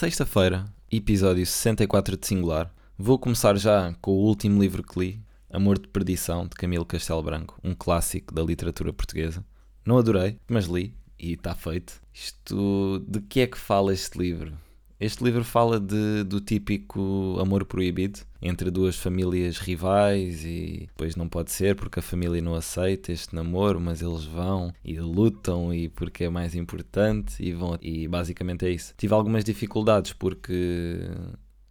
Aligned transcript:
Sexta-feira, 0.00 0.64
episódio 0.90 1.44
64 1.44 2.16
de 2.16 2.26
Singular. 2.26 2.74
Vou 2.96 3.18
começar 3.18 3.54
já 3.58 3.94
com 4.00 4.12
o 4.12 4.24
último 4.24 4.58
livro 4.58 4.82
que 4.82 4.98
li, 4.98 5.22
Amor 5.50 5.78
de 5.78 5.88
Perdição, 5.88 6.46
de 6.46 6.54
Camilo 6.56 6.86
Castelo 6.86 7.22
Branco, 7.22 7.60
um 7.62 7.74
clássico 7.74 8.32
da 8.32 8.42
literatura 8.42 8.94
portuguesa. 8.94 9.44
Não 9.84 9.98
adorei, 9.98 10.38
mas 10.48 10.64
li 10.64 10.94
e 11.18 11.34
está 11.34 11.54
feito. 11.54 12.00
Isto, 12.14 13.04
de 13.06 13.20
que 13.20 13.40
é 13.40 13.46
que 13.46 13.58
fala 13.58 13.92
este 13.92 14.18
livro? 14.18 14.56
Este 15.00 15.24
livro 15.24 15.42
fala 15.42 15.80
de, 15.80 16.24
do 16.24 16.42
típico 16.42 17.38
amor 17.40 17.64
proibido 17.64 18.20
entre 18.42 18.70
duas 18.70 18.96
famílias 18.96 19.56
rivais 19.56 20.44
e 20.44 20.88
depois 20.88 21.16
não 21.16 21.26
pode 21.26 21.50
ser 21.52 21.74
porque 21.74 22.00
a 22.00 22.02
família 22.02 22.42
não 22.42 22.54
aceita 22.54 23.10
este 23.10 23.34
namoro, 23.34 23.80
mas 23.80 24.02
eles 24.02 24.24
vão 24.24 24.70
e 24.84 25.00
lutam 25.00 25.72
e 25.72 25.88
porque 25.88 26.24
é 26.24 26.28
mais 26.28 26.54
importante 26.54 27.42
e 27.42 27.50
vão 27.54 27.78
e 27.80 28.06
basicamente 28.06 28.66
é 28.66 28.70
isso. 28.70 28.92
Tive 28.98 29.14
algumas 29.14 29.42
dificuldades 29.42 30.12
porque 30.12 31.08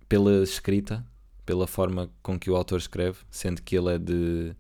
pela 0.07 0.41
escrita, 0.41 1.05
pela 1.45 1.67
forma 1.67 2.09
com 2.23 2.39
que 2.39 2.49
o 2.49 2.55
autor 2.55 2.79
escreve, 2.79 3.19
sendo 3.29 3.61
que 3.61 3.77
ele 3.77 3.93
é 3.93 3.99
de 3.99 4.55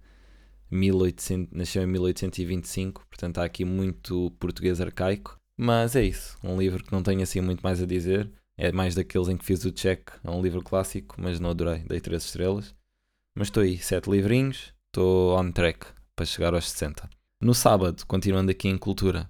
1800, 0.69 1.57
nasceu 1.57 1.81
em 1.81 1.87
1825, 1.87 3.03
portanto 3.09 3.39
há 3.39 3.45
aqui 3.45 3.65
muito 3.65 4.31
português 4.39 4.79
arcaico. 4.79 5.37
Mas 5.57 5.95
é 5.95 6.03
isso, 6.03 6.37
um 6.43 6.55
livro 6.55 6.83
que 6.83 6.91
não 6.91 7.01
tenho 7.01 7.23
assim 7.23 7.41
muito 7.41 7.61
mais 7.61 7.81
a 7.81 7.85
dizer. 7.87 8.29
É 8.61 8.73
mais 8.73 8.93
daqueles 8.93 9.29
em 9.29 9.37
que 9.37 9.45
fiz 9.45 9.63
o 9.63 9.71
check. 9.71 10.09
É 10.21 10.29
um 10.29 10.41
livro 10.41 10.61
clássico, 10.61 11.15
mas 11.17 11.39
não 11.39 11.51
adorei. 11.51 11.79
Dei 11.87 12.01
3 12.01 12.21
estrelas. 12.21 12.75
Mas 13.33 13.47
estou 13.47 13.63
aí, 13.63 13.77
7 13.77 14.09
livrinhos. 14.09 14.73
Estou 14.87 15.39
on 15.39 15.49
track 15.49 15.85
para 16.13 16.25
chegar 16.25 16.53
aos 16.53 16.69
60. 16.69 17.09
No 17.39 17.53
sábado, 17.53 18.05
continuando 18.05 18.51
aqui 18.51 18.67
em 18.67 18.77
cultura, 18.77 19.29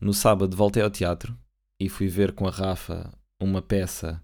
no 0.00 0.14
sábado 0.14 0.56
voltei 0.56 0.80
ao 0.80 0.90
teatro 0.92 1.36
e 1.80 1.88
fui 1.88 2.06
ver 2.06 2.30
com 2.30 2.46
a 2.46 2.52
Rafa 2.52 3.12
uma 3.40 3.60
peça 3.60 4.22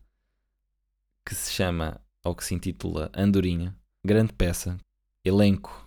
que 1.27 1.35
se 1.35 1.53
chama, 1.53 2.01
ou 2.23 2.33
que 2.33 2.45
se 2.45 2.55
intitula 2.55 3.11
Andorinha. 3.13 3.75
Grande 4.07 4.33
peça. 4.33 4.79
Elenco 5.25 5.85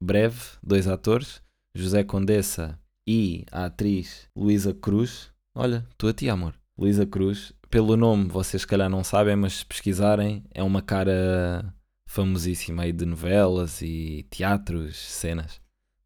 breve, 0.00 0.40
dois 0.62 0.86
atores, 0.86 1.42
José 1.74 2.04
Condessa 2.04 2.78
e 3.04 3.44
a 3.50 3.64
atriz 3.64 4.28
Luísa 4.36 4.72
Cruz. 4.72 5.32
Olha, 5.52 5.84
tu 5.98 6.06
a 6.06 6.12
ti, 6.12 6.28
amor. 6.28 6.54
Luísa 6.78 7.04
Cruz 7.04 7.52
pelo 7.74 7.96
nome 7.96 8.28
vocês 8.28 8.62
se 8.62 8.66
calhar 8.68 8.88
não 8.88 9.02
sabem, 9.02 9.34
mas 9.34 9.54
se 9.54 9.66
pesquisarem, 9.66 10.44
é 10.54 10.62
uma 10.62 10.80
cara 10.80 11.74
famosíssima 12.06 12.84
aí 12.84 12.92
de 12.92 13.04
novelas 13.04 13.82
e 13.82 14.24
teatros, 14.30 14.96
cenas. 14.96 15.60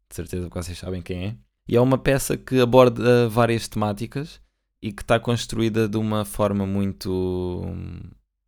De 0.09 0.15
certeza 0.15 0.49
que 0.49 0.55
vocês 0.55 0.75
sabem 0.75 0.99
quem 0.99 1.25
é. 1.27 1.35
E 1.67 1.75
é 1.75 1.79
uma 1.79 1.99
peça 1.99 2.35
que 2.35 2.59
aborda 2.59 3.29
várias 3.29 3.67
temáticas 3.67 4.41
e 4.81 4.91
que 4.91 5.03
está 5.03 5.19
construída 5.19 5.87
de 5.87 5.95
uma 5.95 6.25
forma 6.25 6.65
muito, 6.65 7.63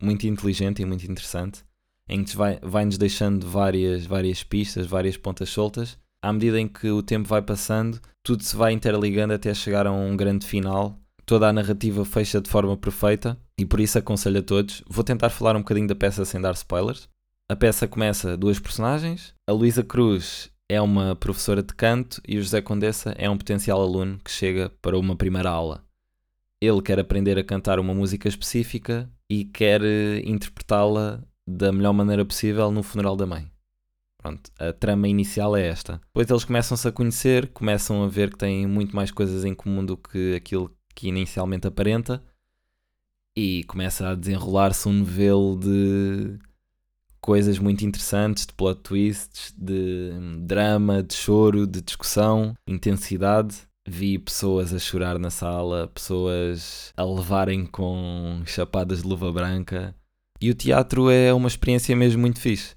muito 0.02 0.26
inteligente 0.26 0.82
e 0.82 0.84
muito 0.84 1.08
interessante, 1.08 1.62
em 2.08 2.24
que 2.24 2.36
vai, 2.36 2.58
vai-nos 2.60 2.98
deixando 2.98 3.48
várias, 3.48 4.04
várias 4.04 4.42
pistas, 4.42 4.84
várias 4.84 5.16
pontas 5.16 5.48
soltas. 5.48 5.96
À 6.20 6.32
medida 6.32 6.58
em 6.58 6.66
que 6.66 6.90
o 6.90 7.04
tempo 7.04 7.28
vai 7.28 7.40
passando, 7.40 8.00
tudo 8.20 8.42
se 8.42 8.56
vai 8.56 8.72
interligando 8.72 9.32
até 9.32 9.54
chegar 9.54 9.86
a 9.86 9.92
um 9.92 10.16
grande 10.16 10.44
final 10.44 10.98
toda 11.32 11.48
a 11.48 11.52
narrativa 11.52 12.04
fecha 12.04 12.42
de 12.42 12.50
forma 12.50 12.76
perfeita 12.76 13.38
e 13.56 13.64
por 13.64 13.80
isso 13.80 13.96
aconselho 13.96 14.40
a 14.40 14.42
todos. 14.42 14.82
Vou 14.86 15.02
tentar 15.02 15.30
falar 15.30 15.56
um 15.56 15.60
bocadinho 15.60 15.88
da 15.88 15.94
peça 15.94 16.26
sem 16.26 16.38
dar 16.38 16.52
spoilers. 16.52 17.08
A 17.48 17.56
peça 17.56 17.88
começa 17.88 18.36
duas 18.36 18.60
personagens. 18.60 19.32
A 19.46 19.52
Luísa 19.52 19.82
Cruz 19.82 20.50
é 20.68 20.78
uma 20.78 21.16
professora 21.16 21.62
de 21.62 21.72
canto 21.72 22.20
e 22.28 22.36
o 22.36 22.42
José 22.42 22.60
Condessa 22.60 23.14
é 23.16 23.30
um 23.30 23.38
potencial 23.38 23.80
aluno 23.80 24.18
que 24.22 24.30
chega 24.30 24.70
para 24.82 24.98
uma 24.98 25.16
primeira 25.16 25.48
aula. 25.48 25.82
Ele 26.60 26.82
quer 26.82 27.00
aprender 27.00 27.38
a 27.38 27.44
cantar 27.44 27.80
uma 27.80 27.94
música 27.94 28.28
específica 28.28 29.08
e 29.26 29.46
quer 29.46 29.80
eh, 29.82 30.20
interpretá-la 30.26 31.24
da 31.48 31.72
melhor 31.72 31.94
maneira 31.94 32.26
possível 32.26 32.70
no 32.70 32.82
funeral 32.82 33.16
da 33.16 33.24
mãe. 33.24 33.50
Pronto, 34.18 34.50
a 34.58 34.70
trama 34.70 35.08
inicial 35.08 35.56
é 35.56 35.66
esta. 35.66 35.94
Depois 36.08 36.28
eles 36.28 36.44
começam-se 36.44 36.86
a 36.86 36.92
conhecer, 36.92 37.48
começam 37.48 38.04
a 38.04 38.06
ver 38.06 38.30
que 38.30 38.36
têm 38.36 38.66
muito 38.66 38.94
mais 38.94 39.10
coisas 39.10 39.46
em 39.46 39.54
comum 39.54 39.82
do 39.82 39.96
que 39.96 40.34
aquilo 40.36 40.70
que 40.94 41.08
inicialmente 41.08 41.66
aparenta 41.66 42.22
e 43.36 43.64
começa 43.64 44.10
a 44.10 44.14
desenrolar-se 44.14 44.88
um 44.88 44.92
novelo 44.92 45.58
de 45.58 46.38
coisas 47.20 47.58
muito 47.58 47.84
interessantes, 47.84 48.46
de 48.46 48.52
plot 48.52 48.80
twists, 48.80 49.54
de 49.56 50.10
drama, 50.40 51.02
de 51.02 51.14
choro, 51.14 51.66
de 51.66 51.80
discussão, 51.80 52.54
intensidade. 52.66 53.56
Vi 53.86 54.18
pessoas 54.18 54.72
a 54.72 54.78
chorar 54.78 55.18
na 55.18 55.30
sala, 55.30 55.88
pessoas 55.88 56.92
a 56.96 57.04
levarem 57.04 57.66
com 57.66 58.42
chapadas 58.44 59.02
de 59.02 59.08
luva 59.08 59.32
branca. 59.32 59.94
E 60.40 60.50
o 60.50 60.54
teatro 60.54 61.10
é 61.10 61.32
uma 61.32 61.48
experiência 61.48 61.96
mesmo 61.96 62.20
muito 62.20 62.40
fixe. 62.40 62.76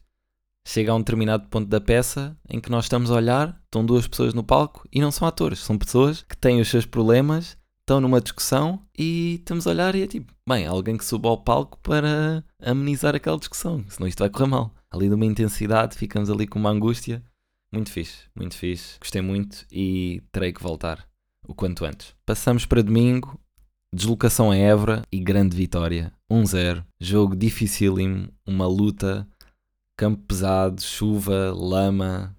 Chega 0.67 0.91
a 0.91 0.95
um 0.95 0.99
determinado 0.99 1.47
ponto 1.47 1.67
da 1.67 1.79
peça 1.79 2.35
em 2.49 2.59
que 2.59 2.71
nós 2.71 2.85
estamos 2.85 3.11
a 3.11 3.15
olhar, 3.15 3.61
estão 3.65 3.85
duas 3.85 4.07
pessoas 4.07 4.33
no 4.33 4.43
palco 4.43 4.87
e 4.91 4.99
não 4.99 5.11
são 5.11 5.27
atores, 5.27 5.59
são 5.59 5.77
pessoas 5.77 6.23
que 6.23 6.35
têm 6.35 6.59
os 6.59 6.67
seus 6.67 6.87
problemas 6.87 7.55
estão 7.85 8.01
numa 8.01 8.19
discussão 8.19 8.81
e 8.97 9.35
estamos 9.35 9.67
a 9.67 9.69
olhar 9.69 9.93
e 9.93 10.01
é 10.01 10.07
tipo, 10.07 10.33
bem, 10.49 10.65
alguém 10.65 10.97
que 10.97 11.05
suba 11.05 11.29
ao 11.29 11.37
palco 11.37 11.77
para 11.83 12.43
amenizar 12.59 13.15
aquela 13.15 13.37
discussão, 13.37 13.85
senão 13.87 14.07
isto 14.07 14.19
vai 14.19 14.29
correr 14.29 14.47
mal. 14.47 14.73
Ali 14.89 15.07
de 15.07 15.13
uma 15.13 15.25
intensidade, 15.25 15.95
ficamos 15.95 16.31
ali 16.31 16.47
com 16.47 16.57
uma 16.57 16.71
angústia. 16.71 17.23
Muito 17.71 17.91
fixe, 17.91 18.23
muito 18.35 18.55
fixe. 18.55 18.97
Gostei 18.99 19.21
muito 19.21 19.65
e 19.71 20.23
terei 20.31 20.51
que 20.51 20.63
voltar 20.63 21.07
o 21.47 21.53
quanto 21.53 21.85
antes. 21.85 22.15
Passamos 22.25 22.65
para 22.65 22.81
domingo, 22.81 23.39
deslocação 23.93 24.49
a 24.49 24.55
Évora 24.55 25.03
e 25.11 25.19
grande 25.19 25.55
vitória. 25.55 26.11
1-0, 26.31 26.83
jogo 26.99 27.35
dificílimo, 27.35 28.29
uma 28.47 28.65
luta, 28.65 29.27
campo 29.95 30.23
pesado, 30.23 30.81
chuva, 30.81 31.53
lama, 31.55 32.35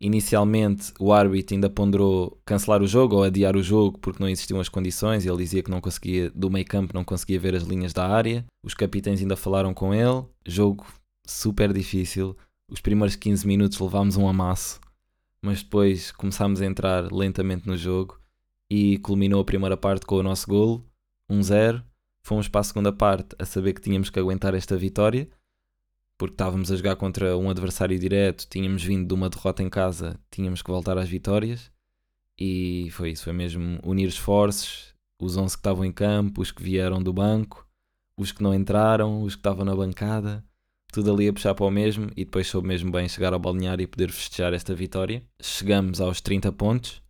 Inicialmente 0.00 0.92
o 1.00 1.12
árbitro 1.12 1.56
ainda 1.56 1.68
ponderou 1.68 2.40
cancelar 2.46 2.80
o 2.82 2.86
jogo 2.86 3.16
ou 3.16 3.24
adiar 3.24 3.56
o 3.56 3.62
jogo 3.62 3.98
porque 3.98 4.22
não 4.22 4.28
existiam 4.28 4.60
as 4.60 4.68
condições 4.68 5.26
ele 5.26 5.36
dizia 5.38 5.60
que 5.60 5.70
não 5.70 5.80
conseguia, 5.80 6.30
do 6.30 6.48
meio 6.48 6.64
campo 6.64 6.94
não 6.94 7.02
conseguia 7.02 7.40
ver 7.40 7.56
as 7.56 7.64
linhas 7.64 7.92
da 7.92 8.06
área. 8.06 8.44
Os 8.62 8.74
capitães 8.74 9.20
ainda 9.20 9.36
falaram 9.36 9.74
com 9.74 9.92
ele. 9.92 10.24
Jogo 10.46 10.86
super 11.26 11.72
difícil. 11.72 12.36
Os 12.70 12.80
primeiros 12.80 13.16
15 13.16 13.46
minutos 13.46 13.80
levámos 13.80 14.16
um 14.16 14.28
amasso, 14.28 14.80
mas 15.42 15.62
depois 15.62 16.12
começámos 16.12 16.60
a 16.60 16.66
entrar 16.66 17.10
lentamente 17.10 17.66
no 17.66 17.76
jogo 17.76 18.20
e 18.70 18.98
culminou 18.98 19.40
a 19.40 19.44
primeira 19.44 19.76
parte 19.76 20.06
com 20.06 20.16
o 20.16 20.22
nosso 20.22 20.46
golo, 20.46 20.86
1-0. 21.30 21.82
Fomos 22.22 22.46
para 22.46 22.60
a 22.60 22.64
segunda 22.64 22.92
parte 22.92 23.34
a 23.38 23.44
saber 23.44 23.72
que 23.72 23.80
tínhamos 23.80 24.10
que 24.10 24.18
aguentar 24.18 24.54
esta 24.54 24.76
vitória 24.76 25.28
porque 26.18 26.34
estávamos 26.34 26.72
a 26.72 26.76
jogar 26.76 26.96
contra 26.96 27.38
um 27.38 27.48
adversário 27.48 27.96
direto, 27.96 28.44
tínhamos 28.50 28.82
vindo 28.82 29.06
de 29.06 29.14
uma 29.14 29.30
derrota 29.30 29.62
em 29.62 29.70
casa, 29.70 30.18
tínhamos 30.30 30.60
que 30.60 30.70
voltar 30.70 30.98
às 30.98 31.08
vitórias. 31.08 31.70
E 32.36 32.88
foi 32.90 33.10
isso, 33.10 33.24
foi 33.24 33.32
mesmo 33.32 33.78
unir 33.84 34.08
esforços, 34.08 34.94
os 35.20 35.36
11 35.36 35.54
que 35.54 35.60
estavam 35.60 35.84
em 35.84 35.92
campo, 35.92 36.42
os 36.42 36.50
que 36.50 36.62
vieram 36.62 37.00
do 37.00 37.12
banco, 37.12 37.66
os 38.16 38.32
que 38.32 38.42
não 38.42 38.52
entraram, 38.52 39.22
os 39.22 39.36
que 39.36 39.40
estavam 39.40 39.64
na 39.64 39.74
bancada, 39.74 40.44
tudo 40.92 41.12
ali 41.12 41.28
a 41.28 41.32
puxar 41.32 41.54
para 41.54 41.66
o 41.66 41.70
mesmo 41.70 42.10
e 42.16 42.24
depois 42.24 42.48
soube 42.48 42.66
mesmo 42.66 42.90
bem 42.90 43.08
chegar 43.08 43.32
ao 43.32 43.38
balneário 43.38 43.84
e 43.84 43.86
poder 43.86 44.10
festejar 44.10 44.52
esta 44.52 44.74
vitória. 44.74 45.22
Chegamos 45.40 46.00
aos 46.00 46.20
30 46.20 46.50
pontos, 46.52 47.00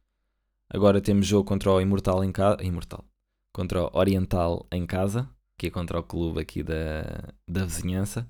agora 0.69 1.01
temos 1.01 1.27
jogo 1.27 1.49
contra 1.49 1.73
o 1.73 1.81
Imortal 1.81 2.23
em 2.23 2.33
casa, 2.33 2.63
Imortal, 2.63 3.05
contra 3.55 3.85
o 3.85 3.91
Oriental 3.95 4.67
em 4.71 4.85
casa, 4.85 5.29
que 5.57 5.69
é 5.69 5.71
contra 5.71 5.99
o 5.99 6.03
clube 6.03 6.41
aqui 6.41 6.63
da, 6.63 7.33
da 7.47 7.65
vizinhança 7.65 8.29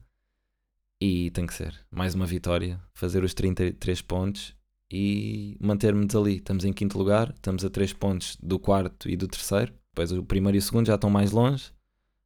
e 1.00 1.30
tem 1.30 1.46
que 1.46 1.54
ser. 1.54 1.74
Mais 1.90 2.14
uma 2.14 2.26
vitória, 2.26 2.80
fazer 2.92 3.22
os 3.22 3.34
33 3.34 4.02
pontos 4.02 4.54
e 4.90 5.56
manter-nos 5.60 6.14
ali. 6.14 6.36
Estamos 6.36 6.64
em 6.64 6.72
quinto 6.72 6.98
lugar, 6.98 7.32
estamos 7.34 7.64
a 7.64 7.70
3 7.70 7.92
pontos 7.92 8.36
do 8.42 8.58
quarto 8.58 9.08
e 9.08 9.16
do 9.16 9.28
terceiro. 9.28 9.72
Depois 9.92 10.12
o 10.12 10.22
primeiro 10.22 10.56
e 10.56 10.58
o 10.60 10.62
segundo 10.62 10.86
já 10.86 10.94
estão 10.94 11.10
mais 11.10 11.32
longe, 11.32 11.72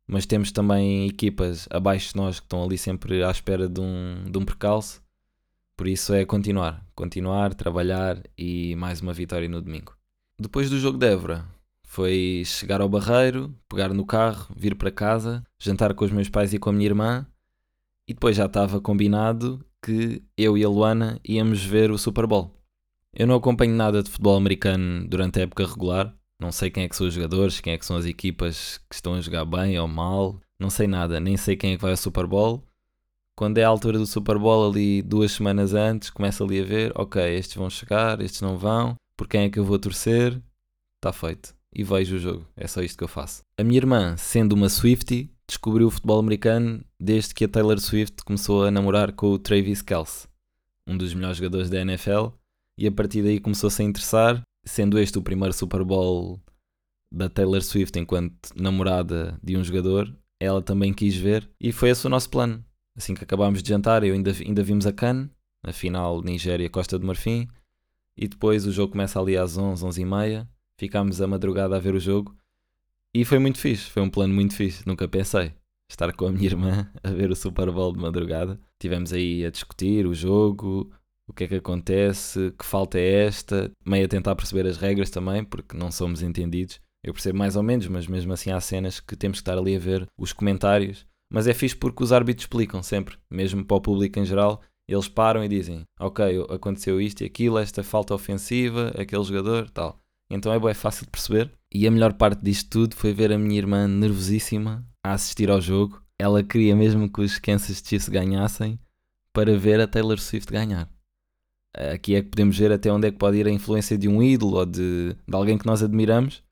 mas 0.07 0.27
temos 0.27 0.53
também 0.53 1.07
equipas 1.07 1.67
abaixo 1.71 2.11
de 2.11 2.17
nós 2.17 2.41
que 2.41 2.47
estão 2.47 2.63
ali 2.63 2.77
sempre 2.77 3.23
à 3.23 3.31
espera 3.31 3.69
de 3.69 3.81
um, 3.81 4.25
de 4.31 4.39
um 4.39 4.45
percalço. 4.45 5.03
Por 5.77 5.89
isso 5.89 6.13
é 6.13 6.25
continuar, 6.25 6.85
continuar, 6.95 7.55
trabalhar 7.55 8.23
e 8.37 8.77
mais 8.77 9.01
uma 9.01 9.13
vitória 9.13 9.49
no 9.49 9.61
domingo. 9.61 9.97
Depois 10.39 10.69
do 10.69 10.79
jogo 10.79 10.99
de 10.99 11.07
Évora, 11.07 11.47
foi 11.83 12.43
chegar 12.45 12.81
ao 12.81 12.89
barreiro, 12.89 13.55
pegar 13.69 13.93
no 13.93 14.05
carro, 14.05 14.55
vir 14.57 14.75
para 14.77 14.91
casa, 14.91 15.43
jantar 15.59 15.95
com 15.95 16.05
os 16.05 16.11
meus 16.11 16.29
pais 16.29 16.53
e 16.53 16.59
com 16.59 16.71
a 16.71 16.73
minha 16.73 16.87
irmã 16.87 17.27
e 18.07 18.15
depois 18.15 18.37
já 18.37 18.47
estava 18.47 18.81
combinado 18.81 19.65
que 19.83 20.23
eu 20.37 20.57
e 20.57 20.65
a 20.65 20.69
Luana 20.69 21.21
íamos 21.27 21.65
ver 21.65 21.91
o 21.91 21.99
Super 21.99 22.27
Bowl. 22.27 22.55
Eu 23.15 23.27
não 23.27 23.35
acompanho 23.37 23.75
nada 23.75 24.03
de 24.03 24.11
futebol 24.11 24.37
americano 24.37 25.07
durante 25.07 25.39
a 25.39 25.43
época 25.43 25.67
regular, 25.67 26.15
não 26.41 26.51
sei 26.51 26.71
quem 26.71 26.85
é 26.85 26.89
que 26.89 26.97
são 26.97 27.07
os 27.07 27.15
jogadores, 27.15 27.61
quem 27.61 27.73
é 27.73 27.79
que 27.79 27.87
são 27.87 27.97
as 27.97 28.05
equipas 28.05 28.79
que 28.89 28.95
estão 28.95 29.15
a 29.15 29.21
jogar 29.21 29.45
bem 29.45 29.79
ou 29.79 29.87
mal, 29.87 30.41
não 30.59 30.71
sei 30.71 30.87
nada, 30.87 31.21
nem 31.21 31.37
sei 31.37 31.57
quem 31.57 31.73
é 31.73 31.77
que 31.77 31.83
vai 31.83 31.91
ao 31.91 31.97
Super 31.97 32.27
Bowl. 32.27 32.65
Quando 33.37 33.59
é 33.59 33.65
a 33.65 33.69
altura 33.69 33.99
do 33.99 34.07
Super 34.07 34.39
Bowl, 34.39 34.71
ali 34.71 35.03
duas 35.03 35.33
semanas 35.33 35.75
antes, 35.75 36.11
começa 36.11 36.45
ali 36.45 36.61
a 36.61 36.65
ver, 36.65 36.93
ok, 36.95 37.23
estes 37.35 37.57
vão 37.57 37.69
chegar, 37.69 38.21
estes 38.21 38.41
não 38.41 38.57
vão, 38.57 38.95
por 39.17 39.27
quem 39.27 39.43
é 39.43 39.51
que 39.51 39.59
eu 39.59 39.65
vou 39.65 39.79
torcer, 39.79 40.41
está 40.97 41.13
feito. 41.13 41.55
E 41.75 41.83
vejo 41.83 42.17
o 42.17 42.19
jogo. 42.19 42.47
É 42.57 42.67
só 42.67 42.83
isto 42.83 42.99
que 42.99 43.05
eu 43.05 43.09
faço. 43.09 43.43
A 43.57 43.65
minha 43.65 43.79
irmã, 43.79 44.15
sendo 44.19 44.53
uma 44.53 44.69
Swiftie, 44.69 45.31
descobriu 45.53 45.87
o 45.87 45.91
futebol 45.91 46.19
americano 46.19 46.83
desde 46.99 47.35
que 47.35 47.45
a 47.45 47.49
Taylor 47.49 47.79
Swift 47.79 48.25
começou 48.25 48.65
a 48.65 48.71
namorar 48.71 49.13
com 49.13 49.27
o 49.27 49.39
Travis 49.39 49.83
Kelce, 49.83 50.27
um 50.87 50.97
dos 50.97 51.13
melhores 51.13 51.37
jogadores 51.37 51.69
da 51.69 51.79
NFL, 51.81 52.29
e 52.79 52.87
a 52.87 52.93
partir 52.93 53.23
daí 53.23 53.39
começou-se 53.39 53.83
a 53.83 53.85
interessar, 53.85 54.43
sendo 54.65 54.99
este 54.99 55.19
o 55.19 55.23
primeiro 55.23 55.53
Super 55.53 55.85
Bowl 55.85 56.41
da 57.13 57.29
Taylor 57.29 57.61
Swift 57.61 57.99
enquanto 57.99 58.49
namorada 58.57 59.39
de 59.43 59.55
um 59.55 59.63
jogador, 59.63 60.11
ela 60.41 60.63
também 60.63 60.93
quis 60.93 61.15
ver 61.15 61.49
e 61.61 61.71
foi 61.71 61.91
esse 61.91 62.07
o 62.07 62.11
nosso 62.11 62.31
plano. 62.31 62.65
Assim 62.97 63.15
que 63.15 63.23
acabámos 63.23 63.63
de 63.63 63.69
jantar, 63.69 64.03
eu 64.05 64.15
ainda, 64.15 64.33
ainda 64.33 64.63
vimos 64.63 64.87
a 64.87 64.93
CAN, 64.93 65.29
a 65.63 65.73
final 65.73 66.23
Nigéria-Costa 66.23 66.99
de 66.99 67.05
Marfim, 67.05 67.47
e 68.17 68.27
depois 68.27 68.67
o 68.67 68.73
jogo 68.73 68.93
começa 68.93 69.21
ali 69.21 69.37
às 69.37 69.59
11, 69.59 69.85
11 69.85 70.01
e 70.01 70.05
meia, 70.07 70.49
ficámos 70.79 71.21
a 71.21 71.27
madrugada 71.27 71.77
a 71.77 71.79
ver 71.79 71.95
o 71.95 72.01
jogo, 72.01 72.35
e 73.15 73.25
foi 73.25 73.39
muito 73.39 73.59
fixe, 73.59 73.91
foi 73.91 74.03
um 74.03 74.11
plano 74.11 74.33
muito 74.33 74.55
fixe, 74.55 74.87
nunca 74.87 75.07
pensei. 75.07 75.53
Estar 75.91 76.13
com 76.15 76.27
a 76.27 76.33
minha 76.33 76.47
irmã 76.47 76.91
a 77.03 77.11
ver 77.11 77.31
o 77.31 77.37
Super 77.37 77.71
Bowl 77.71 77.93
de 77.93 78.01
madrugada. 78.01 78.59
Tivemos 78.81 79.13
aí 79.13 79.45
a 79.45 79.51
discutir 79.51 80.07
o 80.07 80.15
jogo, 80.15 80.91
o 81.29 81.33
que 81.35 81.45
é 81.45 81.49
que 81.49 81.55
acontece, 81.57 82.53
que 82.59 82.65
falta 82.65 82.99
é 82.99 83.27
esta, 83.27 83.71
meio 83.85 84.07
a 84.07 84.09
tentar 84.09 84.35
perceber 84.35 84.67
as 84.67 84.79
regras 84.79 85.11
também, 85.11 85.45
porque 85.45 85.77
não 85.77 85.91
somos 85.91 86.23
entendidos. 86.23 86.81
Eu 87.05 87.13
percebo 87.13 87.39
mais 87.39 87.57
ou 87.57 87.63
menos, 87.63 87.87
mas 87.89 88.07
mesmo 88.07 88.33
assim 88.33 88.51
há 88.51 88.61
cenas 88.61 89.01
que 89.01 89.17
temos 89.17 89.39
que 89.39 89.43
estar 89.43 89.59
ali 89.59 89.77
a 89.77 89.79
ver 89.79 90.07
os 90.19 90.33
comentários. 90.33 91.05
Mas 91.31 91.47
é 91.47 91.55
fixe 91.55 91.77
porque 91.77 92.03
os 92.03 92.13
árbitros 92.13 92.45
explicam 92.45 92.83
sempre, 92.83 93.17
mesmo 93.31 93.65
para 93.65 93.77
o 93.77 93.81
público 93.81 94.19
em 94.19 94.25
geral, 94.25 94.63
eles 94.89 95.09
param 95.09 95.45
e 95.45 95.49
dizem: 95.49 95.83
Ok, 95.99 96.25
aconteceu 96.51 97.01
isto 97.01 97.23
e 97.23 97.27
aquilo, 97.27 97.59
esta 97.59 97.83
falta 97.83 98.15
ofensiva, 98.15 98.93
aquele 98.97 99.25
jogador, 99.25 99.71
tal. 99.71 100.02
Então 100.33 100.53
é 100.53 100.59
bem 100.59 100.75
fácil 100.75 101.05
de 101.05 101.11
perceber. 101.11 101.53
E 101.73 101.87
a 101.87 101.91
melhor 101.91 102.15
parte 102.15 102.43
disto 102.43 102.71
tudo 102.71 102.97
foi 102.97 103.13
ver 103.13 103.33
a 103.33 103.39
minha 103.39 103.59
irmã 103.59 103.87
nervosíssima 103.87 104.85
a 105.05 105.13
assistir 105.13 105.51
ao 105.51 105.61
jogo. 105.61 106.03
Ela 106.19 106.43
queria 106.43 106.75
mesmo 106.75 107.11
que 107.11 107.21
os 107.21 107.39
Kansas 107.39 107.83
Chiefs 107.85 108.09
ganhassem 108.09 108.79
para 109.33 109.57
ver 109.59 109.81
a 109.81 109.87
Taylor 109.87 110.19
Swift 110.19 110.51
ganhar. 110.51 110.89
Aqui 111.75 112.15
é 112.15 112.23
que 112.23 112.29
podemos 112.29 112.57
ver 112.57 112.73
até 112.73 112.93
onde 112.93 113.09
é 113.09 113.11
que 113.11 113.19
pode 113.19 113.37
ir 113.37 113.47
a 113.47 113.51
influência 113.51 113.97
de 113.97 114.09
um 114.09 114.23
ídolo 114.23 114.57
ou 114.57 114.67
de, 114.67 115.15
de 115.27 115.35
alguém 115.35 115.57
que 115.57 115.67
nós 115.67 115.83
admiramos 115.83 116.43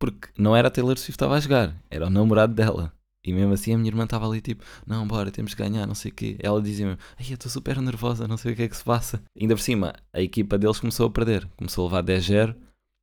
porque 0.00 0.28
não 0.36 0.56
era 0.56 0.68
a 0.68 0.70
Taylor 0.70 0.96
Swift 0.96 1.12
que 1.12 1.16
estava 1.16 1.36
a 1.36 1.40
jogar, 1.40 1.76
era 1.90 2.06
o 2.06 2.10
namorado 2.10 2.54
dela. 2.54 2.92
E 3.22 3.34
mesmo 3.34 3.52
assim 3.52 3.74
a 3.74 3.76
minha 3.76 3.90
irmã 3.90 4.04
estava 4.04 4.26
ali 4.26 4.40
tipo, 4.40 4.64
não, 4.86 5.06
bora, 5.06 5.30
temos 5.30 5.52
que 5.52 5.62
ganhar, 5.62 5.86
não 5.86 5.94
sei 5.94 6.10
o 6.10 6.14
quê. 6.14 6.36
Ela 6.40 6.60
dizia-me, 6.62 6.96
ai, 7.18 7.26
eu 7.28 7.34
estou 7.34 7.50
super 7.50 7.78
nervosa, 7.82 8.26
não 8.26 8.38
sei 8.38 8.54
o 8.54 8.56
que 8.56 8.62
é 8.62 8.68
que 8.68 8.76
se 8.76 8.82
passa. 8.82 9.22
Ainda 9.38 9.54
por 9.54 9.60
cima, 9.60 9.92
a 10.10 10.22
equipa 10.22 10.56
deles 10.56 10.80
começou 10.80 11.06
a 11.06 11.10
perder. 11.10 11.46
Começou 11.54 11.86
a 11.86 11.98
levar 11.98 12.02
10-0. 12.02 12.56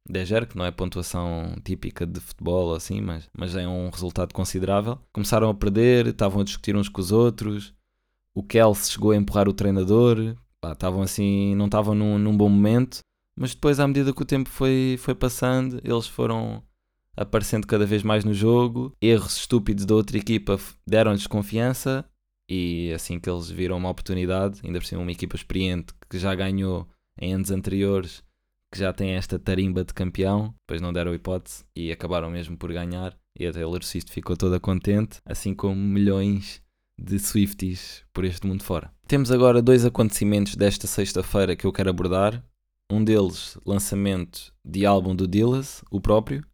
10-0, 0.10 0.48
que 0.48 0.58
não 0.58 0.66
é 0.66 0.72
pontuação 0.72 1.56
típica 1.64 2.06
de 2.06 2.20
futebol 2.20 2.74
assim, 2.74 3.02
mas, 3.02 3.30
mas 3.38 3.56
é 3.56 3.68
um 3.68 3.90
resultado 3.90 4.34
considerável. 4.34 5.00
Começaram 5.12 5.50
a 5.50 5.54
perder, 5.54 6.08
estavam 6.08 6.42
a 6.42 6.44
discutir 6.44 6.76
uns 6.76 6.90
com 6.90 7.02
os 7.02 7.12
outros. 7.12 7.74
O 8.34 8.44
Kelsey 8.44 8.94
chegou 8.94 9.12
a 9.12 9.16
empurrar 9.16 9.48
o 9.48 9.54
treinador. 9.54 10.36
Estavam 10.66 11.02
assim, 11.02 11.56
não 11.56 11.66
estavam 11.66 11.96
num, 11.96 12.18
num 12.18 12.36
bom 12.36 12.50
momento. 12.50 13.00
Mas 13.36 13.54
depois, 13.54 13.80
à 13.80 13.88
medida 13.88 14.14
que 14.14 14.22
o 14.22 14.26
tempo 14.26 14.50
foi, 14.50 14.98
foi 15.00 15.14
passando, 15.14 15.80
eles 15.84 16.08
foram 16.08 16.64
aparecendo 17.16 17.68
cada 17.68 17.86
vez 17.86 18.04
mais 18.04 18.24
no 18.24 18.34
jogo. 18.34 18.94
Erros 19.02 19.38
estúpidos 19.38 19.86
da 19.86 19.96
outra 19.96 20.18
equipa 20.18 20.60
deram-lhes 20.86 21.28
confiança 21.28 22.06
e 22.50 22.92
assim 22.94 23.20
que 23.20 23.30
eles 23.30 23.50
viram 23.50 23.78
uma 23.78 23.90
oportunidade, 23.90 24.62
ainda 24.64 24.80
por 24.80 24.86
cima 24.86 25.02
uma 25.02 25.12
equipa 25.12 25.36
experiente 25.36 25.94
que 26.10 26.18
já 26.18 26.34
ganhou 26.34 26.88
em 27.20 27.34
anos 27.34 27.52
anteriores, 27.52 28.24
que 28.78 28.84
já 28.84 28.94
tem 28.94 29.16
esta 29.16 29.40
tarimba 29.40 29.84
de 29.84 29.92
campeão, 29.92 30.54
depois 30.62 30.80
não 30.80 30.94
deram 30.94 31.16
hipótese 31.16 31.66
e 31.76 31.92
acabaram 31.92 32.30
mesmo 32.30 32.56
por 32.56 32.72
ganhar. 32.72 33.18
E 33.38 33.46
a 33.46 33.52
Taylor 33.52 33.84
Swift 33.84 34.12
ficou 34.12 34.38
toda 34.38 34.60
contente, 34.60 35.18
assim 35.26 35.54
como 35.54 35.76
milhões 35.76 36.62
de 37.00 37.18
Swifties 37.18 38.04
por 38.14 38.24
este 38.24 38.46
mundo 38.46 38.64
fora. 38.64 38.92
Temos 39.08 39.32
agora 39.32 39.62
dois 39.62 39.84
acontecimentos 39.84 40.56
desta 40.56 40.86
sexta-feira 40.86 41.56
que 41.56 41.66
eu 41.66 41.74
quero 41.74 41.90
abordar. 41.90 42.44
Um 42.92 43.04
deles, 43.04 43.58
lançamento 43.66 44.54
de 44.64 44.86
álbum 44.86 45.16
do 45.16 45.28
Dillas, 45.28 45.84
o 45.92 46.00
próprio, 46.00 46.46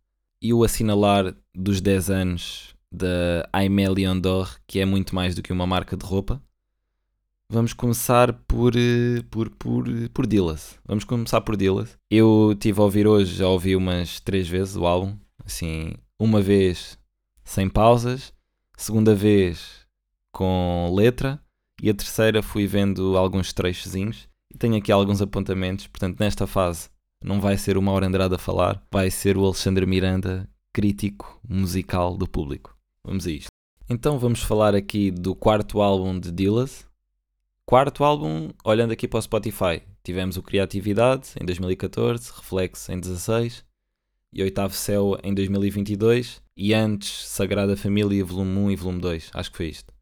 e 0.42 0.54
o 0.54 0.64
assinalar 0.64 1.36
dos 1.54 1.80
10 1.80 2.10
anos 2.10 2.76
da 2.92 3.48
Aimé 3.52 3.90
Leon 3.90 4.20
d'Or, 4.20 4.58
que 4.66 4.80
é 4.80 4.86
muito 4.86 5.14
mais 5.14 5.36
do 5.36 5.44
que 5.44 5.54
uma 5.54 5.68
marca 5.68 5.96
de 5.98 6.06
roupa. 6.06 6.42
Vamos 7.54 7.72
começar 7.72 8.34
por, 8.48 8.76
eh, 8.76 9.22
por, 9.30 9.48
por, 9.52 9.86
por 10.12 10.26
Dillas. 10.26 10.80
Vamos 10.84 11.04
começar 11.04 11.40
por 11.42 11.56
Dillas. 11.56 11.96
Eu 12.10 12.54
estive 12.54 12.80
a 12.80 12.84
ouvir 12.84 13.06
hoje, 13.06 13.36
já 13.36 13.48
ouvi 13.48 13.76
umas 13.76 14.20
três 14.20 14.48
vezes 14.48 14.76
o 14.76 14.88
álbum. 14.88 15.16
Assim, 15.46 15.94
uma 16.20 16.42
vez 16.42 16.98
sem 17.44 17.70
pausas, 17.70 18.34
segunda 18.76 19.14
vez 19.14 19.86
com 20.32 20.92
letra 20.96 21.40
e 21.80 21.92
a 21.92 21.94
terceira 21.94 22.42
fui 22.42 22.66
vendo 22.66 23.16
alguns 23.16 23.54
trechozinhos. 23.54 24.28
E 24.52 24.58
tenho 24.58 24.76
aqui 24.76 24.92
alguns 24.92 25.22
apontamentos, 25.22 25.86
portanto, 25.86 26.20
nesta 26.20 26.48
fase 26.48 26.90
não 27.24 27.40
vai 27.40 27.56
ser 27.56 27.78
o 27.78 27.84
Mauro 27.84 28.04
Andrade 28.04 28.34
a 28.34 28.40
falar, 28.40 28.84
vai 28.92 29.12
ser 29.12 29.38
o 29.38 29.46
Alexandre 29.46 29.86
Miranda, 29.86 30.50
crítico 30.74 31.40
musical 31.48 32.18
do 32.18 32.28
público. 32.28 32.76
Vamos 33.06 33.28
a 33.28 33.32
isto. 33.32 33.52
Então 33.88 34.18
vamos 34.18 34.42
falar 34.42 34.74
aqui 34.74 35.12
do 35.12 35.36
quarto 35.36 35.84
álbum 35.84 36.20
de 36.20 36.32
Dillas. 36.32 36.92
Quarto 37.66 38.04
álbum, 38.04 38.50
olhando 38.66 38.92
aqui 38.92 39.08
para 39.08 39.20
o 39.20 39.22
Spotify, 39.22 39.82
tivemos 40.04 40.36
o 40.36 40.44
Criatividade 40.44 41.30
em 41.40 41.46
2014, 41.46 42.30
Reflex 42.36 42.90
em 42.90 43.00
16 43.00 43.64
e 44.34 44.44
Oitavo 44.44 44.74
Céu 44.74 45.18
em 45.24 45.34
2022 45.34 46.42
e 46.58 46.74
antes 46.74 47.26
Sagrada 47.26 47.78
Família 47.78 48.24
Volume 48.26 48.58
1 48.58 48.72
e 48.72 48.76
Volume 48.76 49.00
2, 49.00 49.32
acho 49.34 49.50
que 49.50 49.58
foi 49.58 49.68
isto. 49.68 49.94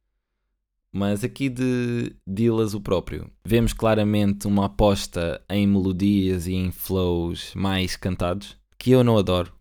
Mas 0.91 1.23
aqui 1.23 1.49
de 1.49 2.15
Dillas 2.27 2.73
o 2.73 2.81
próprio, 2.81 3.29
vemos 3.45 3.73
claramente 3.73 4.47
uma 4.47 4.65
aposta 4.65 5.39
em 5.47 5.67
melodias 5.67 6.47
e 6.47 6.55
em 6.55 6.71
flows 6.71 7.53
mais 7.53 7.95
cantados, 7.95 8.57
que 8.77 8.89
eu 8.89 9.03
não 9.03 9.19
adoro. 9.19 9.53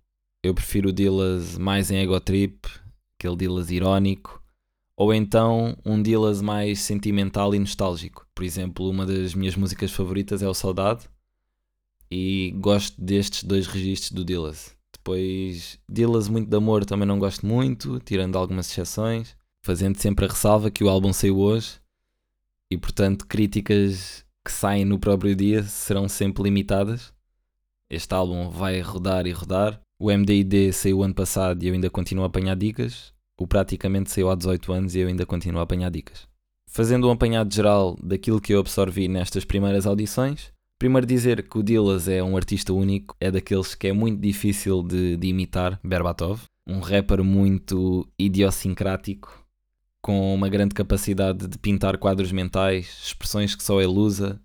Eu 0.42 0.54
prefiro 0.54 0.88
o 0.88 0.92
Dillas 0.92 1.58
mais 1.58 1.90
em 1.90 1.98
ego 1.98 2.18
trip, 2.18 2.66
aquele 3.18 3.36
Dillas 3.36 3.70
irónico, 3.70 4.39
ou 4.96 5.12
então 5.14 5.76
um 5.84 6.02
Dillas 6.02 6.42
mais 6.42 6.80
sentimental 6.80 7.54
e 7.54 7.58
nostálgico. 7.58 8.26
Por 8.34 8.44
exemplo, 8.44 8.88
uma 8.88 9.06
das 9.06 9.34
minhas 9.34 9.56
músicas 9.56 9.92
favoritas 9.92 10.42
é 10.42 10.48
o 10.48 10.54
Saudade, 10.54 11.08
e 12.10 12.54
gosto 12.58 13.00
destes 13.00 13.44
dois 13.44 13.66
registros 13.66 14.12
do 14.12 14.24
Dillas. 14.24 14.74
Depois, 14.92 15.78
Dillas 15.88 16.28
muito 16.28 16.48
de 16.48 16.56
amor 16.56 16.84
também 16.84 17.06
não 17.06 17.18
gosto 17.18 17.46
muito, 17.46 18.00
tirando 18.00 18.36
algumas 18.36 18.70
exceções 18.70 19.36
fazendo 19.62 19.96
sempre 19.98 20.24
a 20.24 20.28
ressalva 20.28 20.70
que 20.70 20.82
o 20.82 20.88
álbum 20.88 21.12
saiu 21.12 21.38
hoje 21.38 21.78
e, 22.70 22.76
portanto, 22.76 23.26
críticas 23.26 24.24
que 24.44 24.50
saem 24.50 24.84
no 24.84 24.98
próprio 24.98 25.34
dia 25.34 25.62
serão 25.62 26.08
sempre 26.08 26.42
limitadas. 26.42 27.12
Este 27.88 28.14
álbum 28.14 28.48
vai 28.48 28.80
rodar 28.80 29.26
e 29.26 29.32
rodar. 29.32 29.80
O 29.98 30.10
MDID 30.10 30.72
saiu 30.72 31.02
ano 31.02 31.14
passado 31.14 31.62
e 31.62 31.68
eu 31.68 31.74
ainda 31.74 31.90
continuo 31.90 32.24
a 32.24 32.28
apanhar 32.28 32.56
dicas. 32.56 33.12
O 33.40 33.46
praticamente 33.46 34.10
saiu 34.10 34.28
há 34.30 34.34
18 34.34 34.70
anos 34.70 34.94
e 34.94 34.98
eu 34.98 35.08
ainda 35.08 35.24
continuo 35.24 35.60
a 35.60 35.62
apanhar 35.62 35.90
dicas. 35.90 36.28
Fazendo 36.68 37.08
um 37.08 37.10
apanhado 37.10 37.52
geral 37.52 37.96
daquilo 38.02 38.38
que 38.38 38.52
eu 38.52 38.60
absorvi 38.60 39.08
nestas 39.08 39.46
primeiras 39.46 39.86
audições, 39.86 40.52
primeiro 40.78 41.06
dizer 41.06 41.48
que 41.48 41.58
o 41.58 41.62
Dillas 41.62 42.06
é 42.06 42.22
um 42.22 42.36
artista 42.36 42.74
único, 42.74 43.16
é 43.18 43.30
daqueles 43.30 43.74
que 43.74 43.88
é 43.88 43.94
muito 43.94 44.20
difícil 44.20 44.82
de, 44.82 45.16
de 45.16 45.28
imitar, 45.28 45.80
Berbatov, 45.82 46.42
um 46.66 46.80
rapper 46.80 47.24
muito 47.24 48.06
idiosincrático, 48.18 49.42
com 50.02 50.34
uma 50.34 50.50
grande 50.50 50.74
capacidade 50.74 51.48
de 51.48 51.56
pintar 51.56 51.96
quadros 51.96 52.32
mentais, 52.32 53.00
expressões 53.06 53.54
que 53.54 53.64
só 53.64 53.80
ele 53.80 53.98
usa 53.98 54.38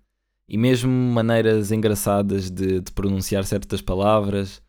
e 0.48 0.56
mesmo 0.56 0.90
maneiras 0.90 1.70
engraçadas 1.70 2.50
de, 2.50 2.80
de 2.80 2.92
pronunciar 2.92 3.44
certas 3.44 3.82
palavras. 3.82 4.62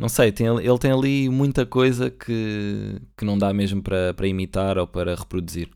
Não 0.00 0.08
sei, 0.08 0.32
tem, 0.32 0.46
ele 0.46 0.78
tem 0.78 0.90
ali 0.90 1.28
muita 1.28 1.66
coisa 1.66 2.10
que, 2.10 3.02
que 3.14 3.22
não 3.22 3.36
dá 3.36 3.52
mesmo 3.52 3.82
para, 3.82 4.14
para 4.14 4.26
imitar 4.26 4.78
ou 4.78 4.86
para 4.86 5.14
reproduzir. 5.14 5.68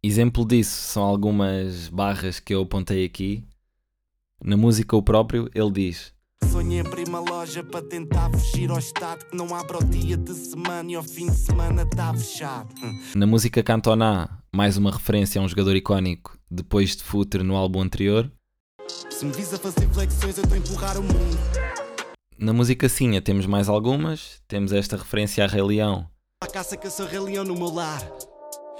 Exemplo 0.00 0.46
disso 0.46 0.92
são 0.92 1.02
algumas 1.02 1.88
barras 1.88 2.38
que 2.38 2.54
eu 2.54 2.62
apontei 2.62 3.04
aqui. 3.04 3.42
Na 4.40 4.56
música, 4.56 4.96
o 4.96 5.02
próprio, 5.02 5.50
ele 5.52 5.72
diz: 5.72 6.12
Sonhei 6.48 6.78
abrir 6.78 7.08
uma 7.08 7.18
loja 7.18 7.64
para 7.64 7.82
tentar 7.82 8.30
fugir 8.30 8.70
ao 8.70 8.78
estado 8.78 9.24
que 9.24 9.36
não 9.36 9.52
abre 9.52 9.74
ao 9.74 9.82
dia 9.82 10.16
de 10.16 10.34
semana 10.34 10.92
e 10.92 10.94
ao 10.94 11.02
fim 11.02 11.26
de 11.26 11.36
semana 11.36 11.82
está 11.82 12.14
fechado. 12.14 12.72
Na 13.16 13.26
música 13.26 13.60
Cantoná, 13.60 14.38
mais 14.54 14.76
uma 14.76 14.92
referência 14.92 15.40
a 15.40 15.44
um 15.44 15.48
jogador 15.48 15.74
icónico 15.74 16.38
depois 16.48 16.94
de 16.94 17.02
Futre 17.02 17.42
no 17.42 17.56
álbum 17.56 17.80
anterior. 17.80 18.30
Se 19.10 19.24
me 19.24 19.32
vis 19.32 19.52
a 19.52 19.58
fazer 19.58 19.88
flexões, 19.88 20.38
eu 20.38 20.44
estou 20.44 20.54
a 20.54 20.58
empurrar 20.58 20.96
o 20.96 21.02
mundo. 21.02 21.67
Na 22.40 22.52
música 22.52 22.88
Sinha 22.88 23.20
temos 23.20 23.46
mais 23.46 23.68
algumas. 23.68 24.40
Temos 24.46 24.72
esta 24.72 24.96
referência 24.96 25.42
a 25.42 25.48
Rei 25.48 25.60
Leão. 25.60 26.08
A 26.40 26.46
caça 26.46 26.78
sou 26.88 27.04
Rei 27.04 27.18
Leão 27.18 27.42
no 27.42 27.56
meu 27.56 27.68
lar. 27.68 28.00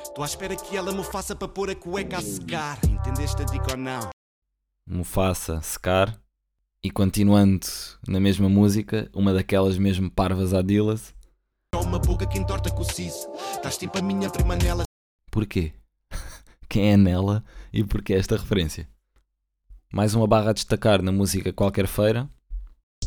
Estou 0.00 0.22
à 0.22 0.26
espera 0.28 0.54
que 0.54 0.76
ela 0.76 0.92
me 0.92 1.02
faça 1.02 1.34
para 1.34 1.48
pôr 1.48 1.68
a 1.68 1.74
cueca 1.74 2.18
a 2.18 2.22
secar. 2.22 2.78
Entendeste 2.84 3.42
a 3.42 3.44
dica 3.44 3.72
ou 3.72 3.76
não? 3.76 4.10
Mufasa, 4.88 5.60
secar. 5.60 6.16
E 6.84 6.88
continuando 6.88 7.66
na 8.06 8.20
mesma 8.20 8.48
música, 8.48 9.10
uma 9.12 9.34
daquelas 9.34 9.76
mesmo 9.76 10.08
parvas 10.08 10.54
à 10.54 10.62
Dillas. 10.62 11.12
Uma 11.74 11.98
boca 11.98 12.28
que 12.28 12.38
entorta 12.38 12.70
com 12.70 12.82
o 12.82 12.84
siso. 12.84 13.28
Estás 13.56 13.76
tipo 13.76 13.98
a 13.98 14.02
minha 14.02 14.30
prima 14.30 14.54
nela. 14.54 14.84
Porquê? 15.32 15.72
Quem 16.68 16.92
é 16.92 16.96
nela 16.96 17.44
e 17.72 17.82
porquê 17.82 18.14
esta 18.14 18.36
referência? 18.36 18.88
Mais 19.92 20.14
uma 20.14 20.28
barra 20.28 20.50
a 20.50 20.52
destacar 20.52 21.02
na 21.02 21.10
música 21.10 21.52
Qualquer 21.52 21.88
Feira. 21.88 22.30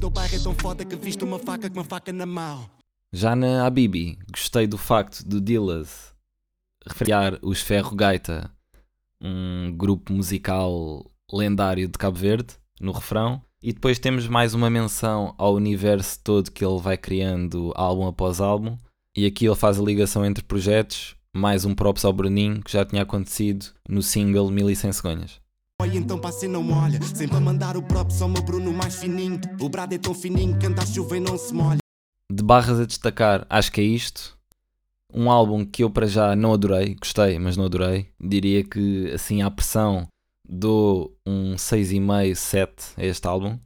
Teu 0.01 0.09
bairro 0.09 0.35
é 0.35 0.39
tão 0.39 0.55
foda 0.55 0.83
que 0.83 0.95
viste 0.95 1.23
uma 1.23 1.37
faca 1.37 1.69
com 1.69 1.77
uma 1.77 1.85
faca 1.85 2.11
na 2.11 2.25
mão. 2.25 2.67
Já 3.13 3.35
na 3.35 3.67
Habibi, 3.67 4.17
gostei 4.31 4.65
do 4.65 4.75
facto 4.75 5.23
de 5.23 5.39
Dillas 5.39 6.11
referir 6.83 7.37
os 7.43 7.61
Ferro 7.61 7.95
Gaita, 7.95 8.49
um 9.21 9.71
grupo 9.77 10.11
musical 10.11 11.05
lendário 11.31 11.87
de 11.87 11.99
Cabo 11.99 12.17
Verde, 12.17 12.55
no 12.79 12.91
refrão. 12.91 13.43
E 13.61 13.71
depois 13.71 13.99
temos 13.99 14.27
mais 14.27 14.55
uma 14.55 14.71
menção 14.71 15.35
ao 15.37 15.53
universo 15.53 16.19
todo 16.23 16.49
que 16.49 16.65
ele 16.65 16.79
vai 16.79 16.97
criando 16.97 17.71
álbum 17.75 18.07
após 18.07 18.41
álbum. 18.41 18.75
E 19.15 19.27
aqui 19.27 19.45
ele 19.45 19.55
faz 19.55 19.79
a 19.79 19.83
ligação 19.83 20.25
entre 20.25 20.43
projetos, 20.43 21.15
mais 21.31 21.63
um 21.63 21.75
props 21.75 22.03
ao 22.05 22.11
Bruninho, 22.11 22.63
que 22.63 22.71
já 22.71 22.83
tinha 22.83 23.03
acontecido 23.03 23.67
no 23.87 24.01
single 24.01 24.49
1100 24.49 24.93
Cegonhas. 24.93 25.40
Então 25.89 26.19
passe 26.19 26.47
não 26.47 26.61
molha. 26.61 27.01
Sempre 27.03 27.37
a 27.37 27.39
mandar 27.39 27.75
o 27.75 27.81
próprio 27.81 28.15
só 28.15 28.27
meu 28.27 28.41
Bruno 28.43 28.71
mais 28.71 28.95
fininho. 28.95 29.39
O 29.59 29.67
brado 29.67 29.95
é 29.95 29.97
tão 29.97 30.13
fininho 30.13 30.57
que 30.57 30.67
anda 30.67 30.83
a 30.83 30.85
chuva 30.85 31.17
e 31.17 31.19
não 31.19 31.37
se 31.37 31.53
molha. 31.53 31.79
De 32.31 32.43
barras 32.43 32.79
a 32.79 32.85
destacar, 32.85 33.45
acho 33.49 33.71
que 33.71 33.81
é 33.81 33.83
isto. 33.83 34.37
Um 35.13 35.29
álbum 35.29 35.65
que 35.65 35.83
eu 35.83 35.89
para 35.89 36.07
já 36.07 36.35
não 36.35 36.53
adorei, 36.53 36.95
gostei, 36.95 37.37
mas 37.39 37.57
não 37.57 37.65
adorei. 37.65 38.07
Diria 38.19 38.63
que 38.63 39.11
assim 39.11 39.41
à 39.41 39.51
pressão 39.51 40.07
dou 40.47 41.17
um 41.25 41.55
6,5, 41.55 42.35
7 42.35 42.73
a 42.97 43.05
este 43.05 43.27
álbum. 43.27 43.59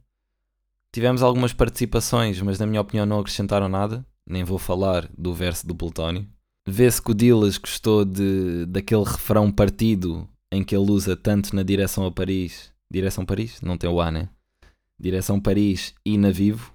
Tivemos 0.92 1.22
algumas 1.22 1.52
participações, 1.52 2.40
mas 2.40 2.58
na 2.58 2.66
minha 2.66 2.80
opinião 2.80 3.04
não 3.04 3.20
acrescentaram 3.20 3.68
nada. 3.68 4.04
Nem 4.26 4.42
vou 4.42 4.58
falar 4.58 5.08
do 5.16 5.32
verso 5.32 5.66
do 5.66 5.74
Plutónio. 5.74 6.26
Vê-se 6.66 7.00
que 7.00 7.12
o 7.12 7.14
Dillas 7.14 7.58
gostou 7.58 8.04
de, 8.04 8.66
daquele 8.66 9.04
refrão 9.04 9.52
partido 9.52 10.28
em 10.50 10.64
que 10.64 10.74
ele 10.74 10.90
usa 10.90 11.16
tanto 11.16 11.54
na 11.54 11.62
direção 11.62 12.06
a 12.06 12.12
Paris. 12.12 12.72
Direção 12.90 13.24
Paris? 13.24 13.60
Não 13.60 13.76
tem 13.76 13.90
o 13.90 14.00
A, 14.00 14.10
né? 14.10 14.28
Direção 14.98 15.40
Paris 15.40 15.94
e 16.04 16.16
na 16.16 16.30
Vivo. 16.30 16.72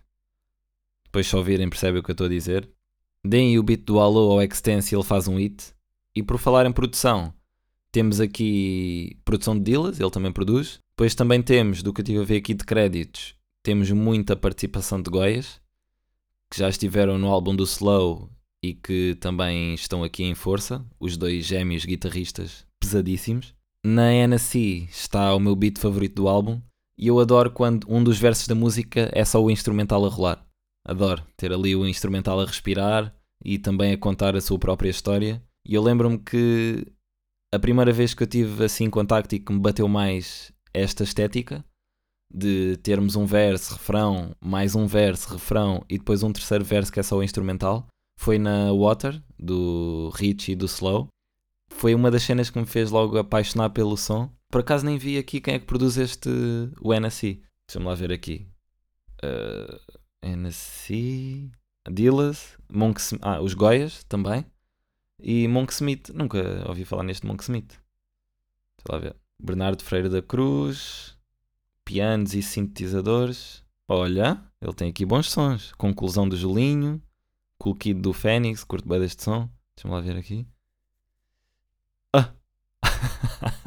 Depois 1.06 1.28
só 1.28 1.38
ouvirem 1.38 1.70
percebem 1.70 2.00
o 2.00 2.04
que 2.04 2.12
eu 2.12 2.14
estou 2.14 2.28
a 2.28 2.30
dizer. 2.30 2.70
Deem 3.24 3.58
o 3.58 3.64
beat 3.64 3.82
do 3.84 4.00
Alô 4.00 4.32
ao 4.32 4.42
Extense 4.42 4.94
e 4.94 4.98
ele 4.98 5.04
faz 5.04 5.28
um 5.28 5.38
hit. 5.38 5.74
E 6.16 6.22
por 6.22 6.38
falar 6.38 6.66
em 6.66 6.72
produção, 6.72 7.34
temos 7.92 8.20
aqui 8.20 9.18
produção 9.26 9.58
de 9.58 9.64
Dillas, 9.64 10.00
ele 10.00 10.10
também 10.10 10.32
produz. 10.32 10.80
Depois 10.92 11.16
também 11.16 11.42
temos, 11.42 11.82
do 11.84 11.94
que 11.94 12.02
eu 12.02 12.06
tive 12.06 12.20
a 12.20 12.24
ver 12.24 12.38
aqui 12.38 12.54
de 12.54 12.64
créditos, 12.64 13.36
temos 13.64 13.92
muita 13.92 14.36
participação 14.36 15.02
de 15.02 15.10
Goias, 15.10 15.62
que 16.50 16.58
já 16.58 16.70
estiveram 16.70 17.18
no 17.18 17.28
álbum 17.28 17.56
do 17.56 17.64
Slow 17.64 18.30
e 18.64 18.74
que 18.74 19.16
também 19.20 19.74
estão 19.74 20.04
aqui 20.04 20.24
em 20.24 20.36
força, 20.36 20.86
os 21.00 21.18
dois 21.18 21.46
gêmeos 21.46 21.86
guitarristas 21.86 22.66
pesadíssimos. 22.80 23.54
Na 23.86 24.14
NC 24.14 24.88
está 24.90 25.34
o 25.34 25.40
meu 25.40 25.56
beat 25.56 25.80
favorito 25.80 26.16
do 26.16 26.28
álbum 26.28 26.62
e 26.98 27.08
eu 27.08 27.20
adoro 27.20 27.50
quando 27.52 27.88
um 27.90 28.04
dos 28.04 28.20
versos 28.20 28.48
da 28.48 28.54
música 28.54 29.10
é 29.12 29.26
só 29.26 29.42
o 29.42 29.50
instrumental 29.50 30.06
a 30.06 30.10
rolar. 30.10 30.46
Adoro 30.86 31.24
ter 31.36 31.52
ali 31.52 31.76
o 31.76 31.88
instrumental 31.88 32.40
a 32.40 32.46
respirar 32.46 33.16
e 33.44 33.58
também 33.58 33.92
a 33.92 33.98
contar 33.98 34.36
a 34.36 34.42
sua 34.42 34.60
própria 34.60 34.90
história. 34.90 35.42
E 35.66 35.74
eu 35.74 35.82
lembro-me 35.82 36.20
que 36.20 36.86
a 37.54 37.60
primeira 37.60 37.92
vez 37.92 38.14
que 38.14 38.22
eu 38.22 38.28
tive 38.28 38.64
assim 38.64 38.90
contacto 38.90 39.34
e 39.34 39.40
que 39.40 39.52
me 39.52 39.60
bateu 39.60 39.88
mais 39.88 40.52
esta 40.74 41.04
estética 41.04 41.66
de 42.34 42.78
termos 42.78 43.16
um 43.16 43.26
verso, 43.26 43.74
refrão, 43.74 44.36
mais 44.40 44.76
um 44.76 44.86
verso, 44.86 45.34
refrão 45.34 45.84
e 45.90 45.98
depois 45.98 46.24
um 46.24 46.32
terceiro 46.32 46.64
verso 46.64 46.92
que 46.92 47.00
é 47.00 47.04
só 47.04 47.18
o 47.18 47.24
instrumental 47.24 47.88
foi 48.22 48.38
na 48.38 48.72
Water, 48.72 49.20
do 49.40 50.12
Rich 50.14 50.52
e 50.52 50.56
do 50.56 50.68
Slow. 50.68 51.08
Foi 51.72 51.96
uma 51.96 52.12
das 52.12 52.24
cenas 52.24 52.50
que 52.50 52.60
me 52.60 52.66
fez 52.66 52.92
logo 52.92 53.18
apaixonar 53.18 53.70
pelo 53.72 53.98
som. 53.98 54.30
Por 54.50 54.62
acaso 54.62 54.86
nem 54.86 54.98
vi 54.98 55.18
aqui 55.18 55.42
quem 55.42 55.56
é 55.56 55.60
que 55.60 55.66
produz 55.66 55.98
este 55.98 56.30
o 56.80 56.94
NSC. 56.94 57.42
Deixa-me 57.68 57.86
lá 57.86 57.96
ver 57.96 58.12
aqui. 58.12 58.48
Uh, 59.24 59.80
NSC, 60.22 61.50
Dillas, 61.90 62.58
Monk, 62.70 63.02
ah, 63.22 63.42
os 63.42 63.54
Goias 63.54 64.04
também. 64.04 64.46
E 65.20 65.48
Monk 65.48 65.72
Smith, 65.72 66.10
nunca 66.10 66.68
ouvi 66.68 66.86
falar 66.86 67.04
neste 67.04 67.26
Monk 67.26 67.44
Smith. 67.44 67.80
Deixa 68.78 68.92
lá 68.92 68.98
ver. 69.00 69.16
Bernardo 69.40 69.84
Freire 69.84 70.10
da 70.10 70.22
Cruz, 70.22 71.18
pianos 71.86 72.34
e 72.34 72.42
sintetizadores. 72.42 73.64
Olha, 73.88 74.44
ele 74.62 74.74
tem 74.74 74.90
aqui 74.90 75.06
bons 75.06 75.30
sons. 75.30 75.72
Conclusão 75.74 76.28
do 76.28 76.38
Julinho, 76.38 77.02
Cool 77.58 77.76
Kid 77.76 78.02
do 78.02 78.14
Fênix, 78.14 78.64
curto 78.64 78.88
bem 78.88 79.00
deste 79.00 79.24
som. 79.24 79.50
Deixa-me 79.76 79.94
lá 79.94 80.02
ver 80.02 80.18
aqui. 80.18 80.48
Ah! 82.14 82.34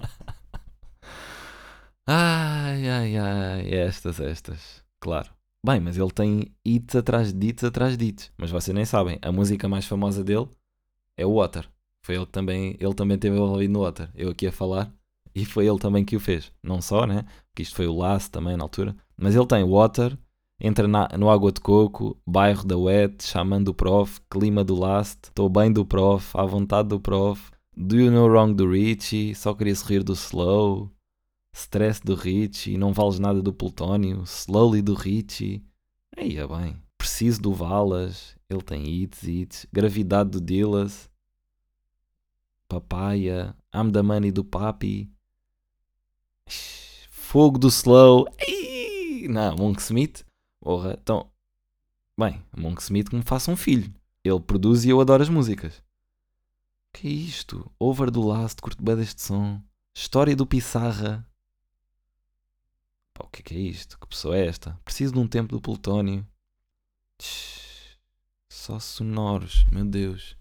ai, 2.06 2.88
ai, 2.88 3.16
ai, 3.16 3.74
estas, 3.74 4.20
estas. 4.20 4.84
Claro. 5.00 5.30
Bem, 5.64 5.80
mas 5.80 5.96
ele 5.96 6.10
tem 6.10 6.52
hits 6.64 6.94
atrás 6.94 7.32
de 7.32 7.48
hits 7.48 7.64
atrás 7.64 7.96
de 7.96 8.04
hits. 8.04 8.30
Mas 8.36 8.50
vocês 8.50 8.74
nem 8.74 8.84
sabem, 8.84 9.18
a 9.22 9.32
música 9.32 9.68
mais 9.68 9.86
famosa 9.86 10.22
dele 10.22 10.48
é 11.16 11.24
o 11.24 11.36
Water. 11.36 11.68
Foi 12.04 12.16
ele 12.16 12.26
que 12.26 12.32
também, 12.32 12.76
ele 12.78 12.94
também 12.94 13.18
teve 13.18 13.36
envolvido 13.36 13.72
no 13.72 13.80
Water. 13.80 14.10
Eu 14.14 14.30
aqui 14.30 14.46
a 14.46 14.52
falar 14.52 14.92
e 15.34 15.44
foi 15.44 15.66
ele 15.66 15.78
também 15.78 16.04
que 16.04 16.16
o 16.16 16.20
fez. 16.20 16.52
Não 16.62 16.82
só, 16.82 17.06
né? 17.06 17.24
Porque 17.48 17.62
isto 17.62 17.74
foi 17.74 17.86
o 17.86 17.96
Last 17.96 18.30
também 18.30 18.56
na 18.56 18.64
altura. 18.64 18.94
Mas 19.16 19.34
ele 19.34 19.46
tem 19.46 19.64
Water, 19.64 20.18
entra 20.60 20.86
na, 20.86 21.08
no 21.18 21.30
Água 21.30 21.50
de 21.50 21.60
Coco, 21.60 22.20
Bairro 22.26 22.66
da 22.66 22.76
Wet, 22.76 23.24
Chamando 23.24 23.66
do 23.66 23.74
Prof, 23.74 24.20
Clima 24.30 24.62
do 24.62 24.74
Last, 24.74 25.18
Estou 25.24 25.48
bem 25.48 25.72
do 25.72 25.86
Prof, 25.86 26.36
À 26.36 26.44
vontade 26.44 26.90
do 26.90 27.00
Prof, 27.00 27.50
Do 27.76 27.96
You 27.96 28.10
Know 28.10 28.28
Wrong 28.28 28.54
do 28.54 28.70
Richie, 28.70 29.34
Só 29.34 29.54
queria 29.54 29.74
sorrir 29.74 30.02
do 30.02 30.12
Slow, 30.12 30.90
Stress 31.52 32.00
do 32.00 32.14
Richie, 32.14 32.78
Não 32.78 32.92
vales 32.92 33.18
nada 33.18 33.42
do 33.42 33.52
Plutónio, 33.52 34.22
Slowly 34.22 34.80
do 34.80 34.94
Richie. 34.94 35.64
Aí 36.16 36.36
é 36.36 36.46
bem. 36.46 36.76
Preciso 36.96 37.42
do 37.42 37.52
Valas, 37.52 38.36
ele 38.48 38.62
tem 38.62 38.88
hits, 38.88 39.24
hits. 39.24 39.66
Gravidade 39.72 40.30
do 40.30 40.40
Dillas. 40.40 41.10
Papaya. 42.68 43.54
I'm 43.74 43.90
the 43.90 44.02
money 44.02 44.30
do 44.30 44.44
Papi. 44.44 45.10
Fogo 47.10 47.58
do 47.58 47.68
Slow. 47.68 48.26
Não, 49.28 49.56
Monk 49.56 49.80
Smith. 49.82 50.24
Porra, 50.60 50.98
então. 51.00 51.28
Bem, 52.16 52.40
Monk 52.56 52.80
Smith 52.80 53.10
que 53.10 53.16
me 53.16 53.22
faça 53.22 53.50
um 53.50 53.56
filho. 53.56 53.92
Ele 54.22 54.40
produz 54.40 54.84
e 54.84 54.90
eu 54.90 55.00
adoro 55.00 55.22
as 55.22 55.28
músicas. 55.28 55.83
Que 56.94 57.08
é 57.08 57.10
isto? 57.10 57.68
Over 57.76 58.08
do 58.08 58.24
Last, 58.24 58.62
curto 58.62 58.80
bem 58.80 58.94
deste 58.94 59.20
som. 59.20 59.60
História 59.92 60.36
do 60.36 60.46
Pissarra. 60.46 61.26
Pá, 63.12 63.24
o 63.24 63.28
que 63.28 63.40
é, 63.40 63.42
que 63.42 63.54
é 63.54 63.58
isto? 63.58 63.98
Que 63.98 64.06
pessoa 64.06 64.36
é 64.36 64.46
esta? 64.46 64.78
Preciso 64.84 65.12
de 65.12 65.18
um 65.18 65.26
tempo 65.26 65.52
do 65.52 65.60
Plutónio. 65.60 66.24
Só 68.48 68.78
sonoros, 68.78 69.64
meu 69.72 69.84
Deus. 69.84 70.36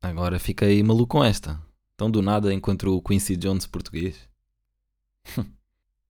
Agora 0.00 0.38
fiquei 0.38 0.82
maluco 0.82 1.18
com 1.18 1.22
esta. 1.22 1.62
Tão 1.98 2.10
do 2.10 2.22
nada 2.22 2.52
encontro 2.54 2.96
o 2.96 3.02
Quincy 3.02 3.36
Jones 3.36 3.66
português. 3.66 4.26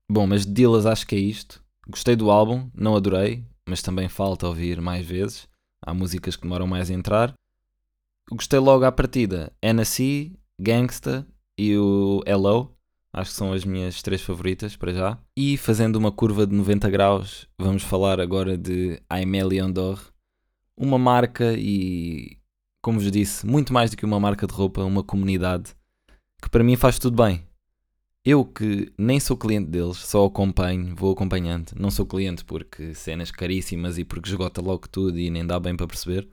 Bom, 0.09 0.25
mas 0.25 0.47
de 0.47 0.53
Dillas 0.53 0.87
acho 0.87 1.05
que 1.05 1.17
é 1.17 1.19
isto. 1.19 1.61
Gostei 1.89 2.15
do 2.15 2.31
álbum, 2.31 2.71
não 2.73 2.95
adorei, 2.95 3.45
mas 3.67 3.83
também 3.83 4.09
falta 4.09 4.47
ouvir 4.47 4.81
mais 4.81 5.05
vezes. 5.05 5.49
Há 5.83 5.93
músicas 5.93 6.37
que 6.37 6.43
demoram 6.43 6.69
mais 6.69 6.91
a 6.91 6.95
entrar. 6.95 7.35
Gostei 8.33 8.61
logo 8.61 8.85
à 8.85 8.93
partida. 8.93 9.53
NSC, 9.61 10.31
Gangsta 10.61 11.27
e 11.59 11.77
o 11.77 12.23
Hello. 12.25 12.77
Acho 13.13 13.33
que 13.33 13.37
são 13.37 13.53
as 13.53 13.65
minhas 13.65 14.03
três 14.03 14.23
favoritas 14.23 14.77
para 14.77 14.93
já. 14.93 15.19
E 15.37 15.57
fazendo 15.57 15.97
uma 15.97 16.13
curva 16.13 16.47
de 16.47 16.55
90 16.55 16.89
graus, 16.91 17.49
vamos 17.59 17.83
falar 17.83 18.21
agora 18.21 18.57
de 18.57 19.03
Aimé 19.11 19.43
Leon 19.43 19.73
d'Or. 19.73 20.01
Uma 20.77 20.97
marca 20.97 21.55
e, 21.59 22.39
como 22.81 23.01
vos 23.01 23.11
disse, 23.11 23.45
muito 23.45 23.73
mais 23.73 23.91
do 23.91 23.97
que 23.97 24.05
uma 24.05 24.21
marca 24.21 24.47
de 24.47 24.55
roupa, 24.55 24.85
uma 24.85 25.03
comunidade 25.03 25.75
que 26.41 26.49
para 26.49 26.63
mim 26.63 26.77
faz 26.77 27.01
tudo 27.01 27.21
bem. 27.21 27.45
Eu 28.25 28.45
que 28.45 28.93
nem 28.97 29.19
sou 29.19 29.37
cliente 29.37 29.71
deles, 29.71 29.97
só 29.97 30.25
acompanho, 30.27 30.95
vou 30.95 31.13
acompanhando. 31.13 31.73
Não 31.75 31.91
sou 31.91 32.07
cliente 32.07 32.45
porque 32.45 32.95
cenas 32.95 33.33
caríssimas 33.33 33.99
e 33.99 34.05
porque 34.05 34.29
esgota 34.29 34.61
logo 34.61 34.87
tudo 34.89 35.19
e 35.19 35.31
nem 35.31 35.45
dá 35.45 35.59
bem 35.59 35.75
para 35.75 35.89
perceber. 35.89 36.29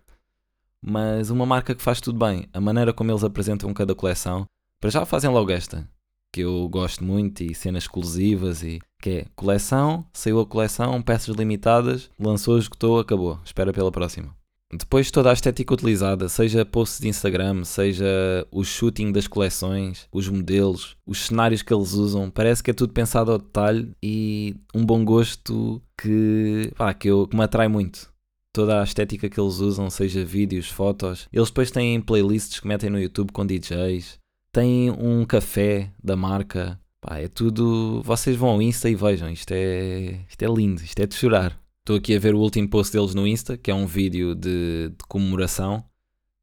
Mas 0.82 1.30
uma 1.30 1.46
marca 1.46 1.76
que 1.76 1.82
faz 1.82 2.00
tudo 2.00 2.20
bem. 2.20 2.48
A 2.54 2.62
maneira 2.62 2.94
como 2.94 3.12
eles 3.12 3.24
apresentam 3.24 3.74
cada 3.74 3.96
coleção. 3.96 4.46
Para 4.80 4.90
já 4.90 5.06
fazem 5.06 5.30
logo 5.30 5.52
esta 5.52 5.88
que 6.32 6.42
eu 6.42 6.70
gosto 6.70 7.04
muito 7.04 7.42
e 7.42 7.56
cenas 7.56 7.84
exclusivas 7.84 8.62
e 8.62 8.80
que 9.02 9.10
é 9.10 9.26
coleção, 9.36 10.06
saiu 10.14 10.40
a 10.40 10.46
coleção, 10.46 11.02
peças 11.02 11.36
limitadas, 11.36 12.12
lançou, 12.20 12.60
esgotou, 12.60 13.00
acabou. 13.00 13.40
Espera 13.44 13.74
pela 13.74 13.92
próxima. 13.92 14.36
Depois 14.72 15.10
toda 15.10 15.30
a 15.30 15.34
estética 15.34 15.74
utilizada, 15.74 16.28
seja 16.28 16.66
posts 16.66 17.00
de 17.00 17.08
Instagram, 17.08 17.64
seja 17.64 18.06
o 18.52 18.66
shooting 18.66 19.14
das 19.14 19.26
coleções, 19.26 20.08
os 20.12 20.28
modelos, 20.28 20.98
os 21.06 21.28
cenários 21.28 21.62
que 21.62 21.74
eles 21.74 21.94
usam, 21.94 22.30
parece 22.30 22.62
que 22.62 22.72
é 22.72 22.74
tudo 22.74 22.92
pensado 22.92 23.32
ao 23.32 23.38
detalhe 23.38 23.94
e 24.04 24.58
um 24.76 24.86
bom 24.86 25.06
gosto 25.06 25.82
que, 25.98 26.72
pá, 26.76 26.94
que, 26.94 27.08
eu, 27.08 27.28
que 27.28 27.36
me 27.38 27.44
atrai 27.44 27.70
muito. 27.70 28.12
Toda 28.58 28.82
a 28.82 28.84
estética 28.84 29.30
que 29.30 29.40
eles 29.40 29.60
usam, 29.60 29.88
seja 29.88 30.26
vídeos, 30.26 30.68
fotos. 30.68 31.30
Eles 31.32 31.50
depois 31.50 31.70
têm 31.70 32.02
playlists 32.02 32.60
que 32.60 32.68
metem 32.68 32.90
no 32.90 33.00
YouTube 33.00 33.32
com 33.32 33.46
DJs. 33.46 34.18
Têm 34.52 34.90
um 34.90 35.24
café 35.26 35.92
da 36.04 36.16
marca. 36.16 36.80
Pá, 37.00 37.20
é 37.20 37.28
tudo. 37.28 38.02
Vocês 38.04 38.36
vão 38.36 38.50
ao 38.50 38.60
Insta 38.60 38.90
e 38.90 38.96
vejam. 38.96 39.30
Isto 39.30 39.52
é, 39.52 40.26
isto 40.28 40.42
é 40.42 40.48
lindo, 40.48 40.82
isto 40.82 41.00
é 41.00 41.06
de 41.06 41.14
chorar. 41.14 41.56
Estou 41.82 41.98
aqui 41.98 42.16
a 42.16 42.20
ver 42.20 42.34
o 42.34 42.40
último 42.40 42.68
post 42.68 42.92
deles 42.92 43.14
no 43.14 43.28
Insta, 43.28 43.56
que 43.60 43.70
é 43.70 43.76
um 43.76 43.86
vídeo 43.86 44.34
de, 44.34 44.90
de 44.90 45.06
comemoração. 45.08 45.86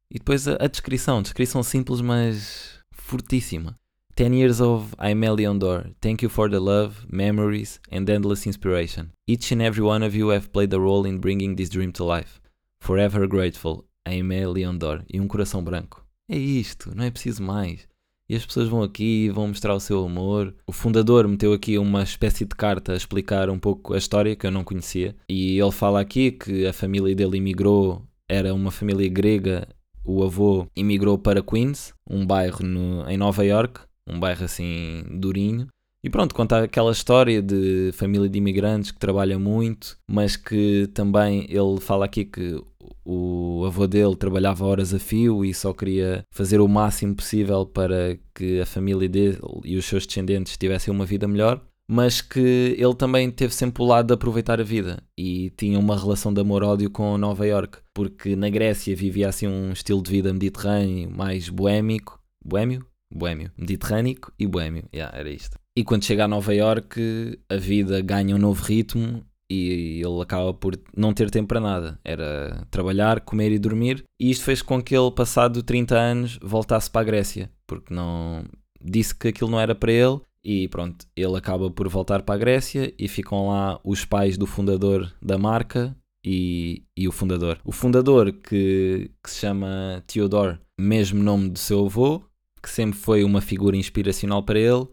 E 0.09 0.17
depois 0.17 0.47
a, 0.47 0.53
a, 0.53 0.67
descrição, 0.67 1.21
descrição 1.21 1.61
simples, 1.63 1.99
mas 1.99 2.79
fortíssima. 2.93 3.75
10 4.15 4.33
years 4.33 4.61
of 4.61 4.95
Aimelion 4.97 5.59
Door. 5.59 5.87
Thank 6.01 6.21
you 6.23 6.29
for 6.29 6.49
the 6.49 6.59
love, 6.59 7.05
memories 7.09 7.81
and 7.91 8.09
endless 8.09 8.47
inspiration. 8.47 9.11
Each 9.27 9.51
and 9.51 9.61
every 9.61 9.83
one 9.83 10.03
of 10.03 10.15
you 10.15 10.29
have 10.29 10.53
played 10.53 10.73
a 10.73 10.79
role 10.79 11.05
in 11.05 11.19
bringing 11.19 11.55
this 11.55 11.69
dream 11.69 11.91
to 11.93 12.05
life. 12.05 12.39
Forever 12.79 13.27
grateful, 13.27 13.83
Aimelion 14.05 14.77
Door. 14.77 15.03
E 15.13 15.19
um 15.19 15.27
coração 15.27 15.61
branco. 15.61 16.05
É 16.29 16.37
isto, 16.37 16.95
não 16.95 17.03
é 17.03 17.11
preciso 17.11 17.43
mais 17.43 17.87
e 18.27 18.35
as 18.35 18.45
pessoas 18.45 18.67
vão 18.67 18.81
aqui 18.81 19.25
e 19.25 19.29
vão 19.29 19.47
mostrar 19.47 19.75
o 19.75 19.79
seu 19.79 20.03
amor. 20.03 20.55
O 20.65 20.71
fundador 20.71 21.27
meteu 21.27 21.53
aqui 21.53 21.77
uma 21.77 22.03
espécie 22.03 22.45
de 22.45 22.55
carta 22.55 22.93
a 22.93 22.95
explicar 22.95 23.49
um 23.49 23.59
pouco 23.59 23.93
a 23.93 23.97
história 23.97 24.35
que 24.35 24.47
eu 24.47 24.51
não 24.51 24.63
conhecia. 24.63 25.15
E 25.29 25.59
ele 25.59 25.71
fala 25.71 26.01
aqui 26.01 26.31
que 26.31 26.65
a 26.65 26.73
família 26.73 27.15
dele 27.15 27.37
imigrou, 27.37 28.01
era 28.27 28.53
uma 28.53 28.71
família 28.71 29.07
grega. 29.09 29.67
O 30.03 30.23
avô 30.23 30.67
imigrou 30.75 31.17
para 31.17 31.41
Queens, 31.41 31.93
um 32.09 32.25
bairro 32.25 32.63
no, 32.63 33.07
em 33.09 33.17
Nova 33.17 33.43
York, 33.43 33.81
um 34.07 34.19
bairro 34.19 34.45
assim 34.45 35.03
durinho. 35.11 35.67
E 36.03 36.09
pronto, 36.09 36.35
conta 36.35 36.63
aquela 36.63 36.91
história 36.91 37.41
de 37.41 37.91
família 37.93 38.29
de 38.29 38.37
imigrantes 38.37 38.91
que 38.91 38.99
trabalha 38.99 39.39
muito, 39.39 39.97
mas 40.07 40.35
que 40.35 40.87
também 40.93 41.47
ele 41.49 41.79
fala 41.81 42.05
aqui 42.05 42.23
que 42.23 42.61
o 43.03 43.63
avô 43.65 43.87
dele 43.87 44.15
trabalhava 44.15 44.65
horas 44.65 44.93
a 44.93 44.99
fio 44.99 45.43
e 45.43 45.51
só 45.51 45.73
queria 45.73 46.23
fazer 46.31 46.61
o 46.61 46.67
máximo 46.67 47.15
possível 47.15 47.65
para 47.65 48.17
que 48.35 48.61
a 48.61 48.67
família 48.67 49.09
dele 49.09 49.39
e 49.63 49.77
os 49.77 49.85
seus 49.85 50.05
descendentes 50.05 50.57
tivessem 50.57 50.93
uma 50.93 51.07
vida 51.07 51.27
melhor, 51.27 51.59
mas 51.87 52.21
que 52.21 52.75
ele 52.77 52.95
também 52.95 53.31
teve 53.31 53.53
sempre 53.53 53.81
o 53.81 53.85
lado 53.87 54.07
de 54.07 54.13
aproveitar 54.13 54.59
a 54.59 54.63
vida 54.63 55.01
e 55.17 55.51
tinha 55.57 55.79
uma 55.79 55.97
relação 55.97 56.31
de 56.31 56.41
amor-ódio 56.41 56.89
com 56.89 57.17
Nova 57.17 57.45
York, 57.47 57.79
porque 57.93 58.35
na 58.35 58.49
Grécia 58.49 58.95
vivia 58.95 59.29
assim 59.29 59.47
um 59.47 59.71
estilo 59.71 60.01
de 60.01 60.11
vida 60.11 60.31
mediterrâneo, 60.31 61.09
mais 61.09 61.49
boémico, 61.49 62.19
boémio? 62.43 62.85
Boémio, 63.13 63.51
mediterrâneo 63.57 64.17
e 64.37 64.47
boémio, 64.47 64.83
yeah, 64.93 65.17
era 65.17 65.29
isto. 65.29 65.57
E 65.77 65.83
quando 65.83 66.05
chega 66.05 66.25
a 66.25 66.27
Nova 66.27 66.53
York, 66.53 67.39
a 67.49 67.57
vida 67.57 68.01
ganha 68.01 68.35
um 68.35 68.39
novo 68.39 68.63
ritmo 68.63 69.25
e 69.49 70.01
ele 70.03 70.21
acaba 70.21 70.53
por 70.53 70.79
não 70.95 71.13
ter 71.13 71.29
tempo 71.29 71.49
para 71.49 71.59
nada. 71.59 71.99
Era 72.03 72.65
trabalhar, 72.71 73.21
comer 73.21 73.51
e 73.51 73.59
dormir. 73.59 74.03
E 74.19 74.31
isto 74.31 74.43
fez 74.43 74.61
com 74.61 74.81
que 74.81 74.95
ele, 74.95 75.11
passado 75.11 75.61
30 75.61 75.95
anos, 75.95 76.39
voltasse 76.41 76.89
para 76.89 77.01
a 77.01 77.03
Grécia, 77.03 77.51
porque 77.67 77.93
não 77.93 78.43
disse 78.81 79.13
que 79.13 79.27
aquilo 79.27 79.51
não 79.51 79.59
era 79.59 79.75
para 79.75 79.91
ele. 79.91 80.19
E 80.43 80.67
pronto, 80.67 81.05
ele 81.15 81.35
acaba 81.35 81.69
por 81.71 81.87
voltar 81.89 82.21
para 82.21 82.35
a 82.35 82.37
Grécia 82.37 82.93
e 82.99 83.07
ficam 83.07 83.47
lá 83.47 83.79
os 83.83 84.05
pais 84.05 84.37
do 84.37 84.45
fundador 84.45 85.11
da 85.21 85.37
marca 85.37 85.95
e, 86.23 86.83
e 86.95 87.07
o 87.07 87.11
fundador. 87.11 87.59
O 87.63 87.71
fundador, 87.71 88.31
que, 88.31 89.11
que 89.23 89.29
se 89.29 89.39
chama 89.39 90.03
Theodore, 90.07 90.59
mesmo 90.79 91.23
nome 91.23 91.49
do 91.49 91.57
seu 91.57 91.85
avô, 91.85 92.21
que 92.65 92.71
sempre 92.71 92.97
foi 92.97 93.23
uma 93.23 93.41
figura 93.41 93.77
inspiracional 93.77 94.41
para 94.41 94.59
ele 94.59 94.87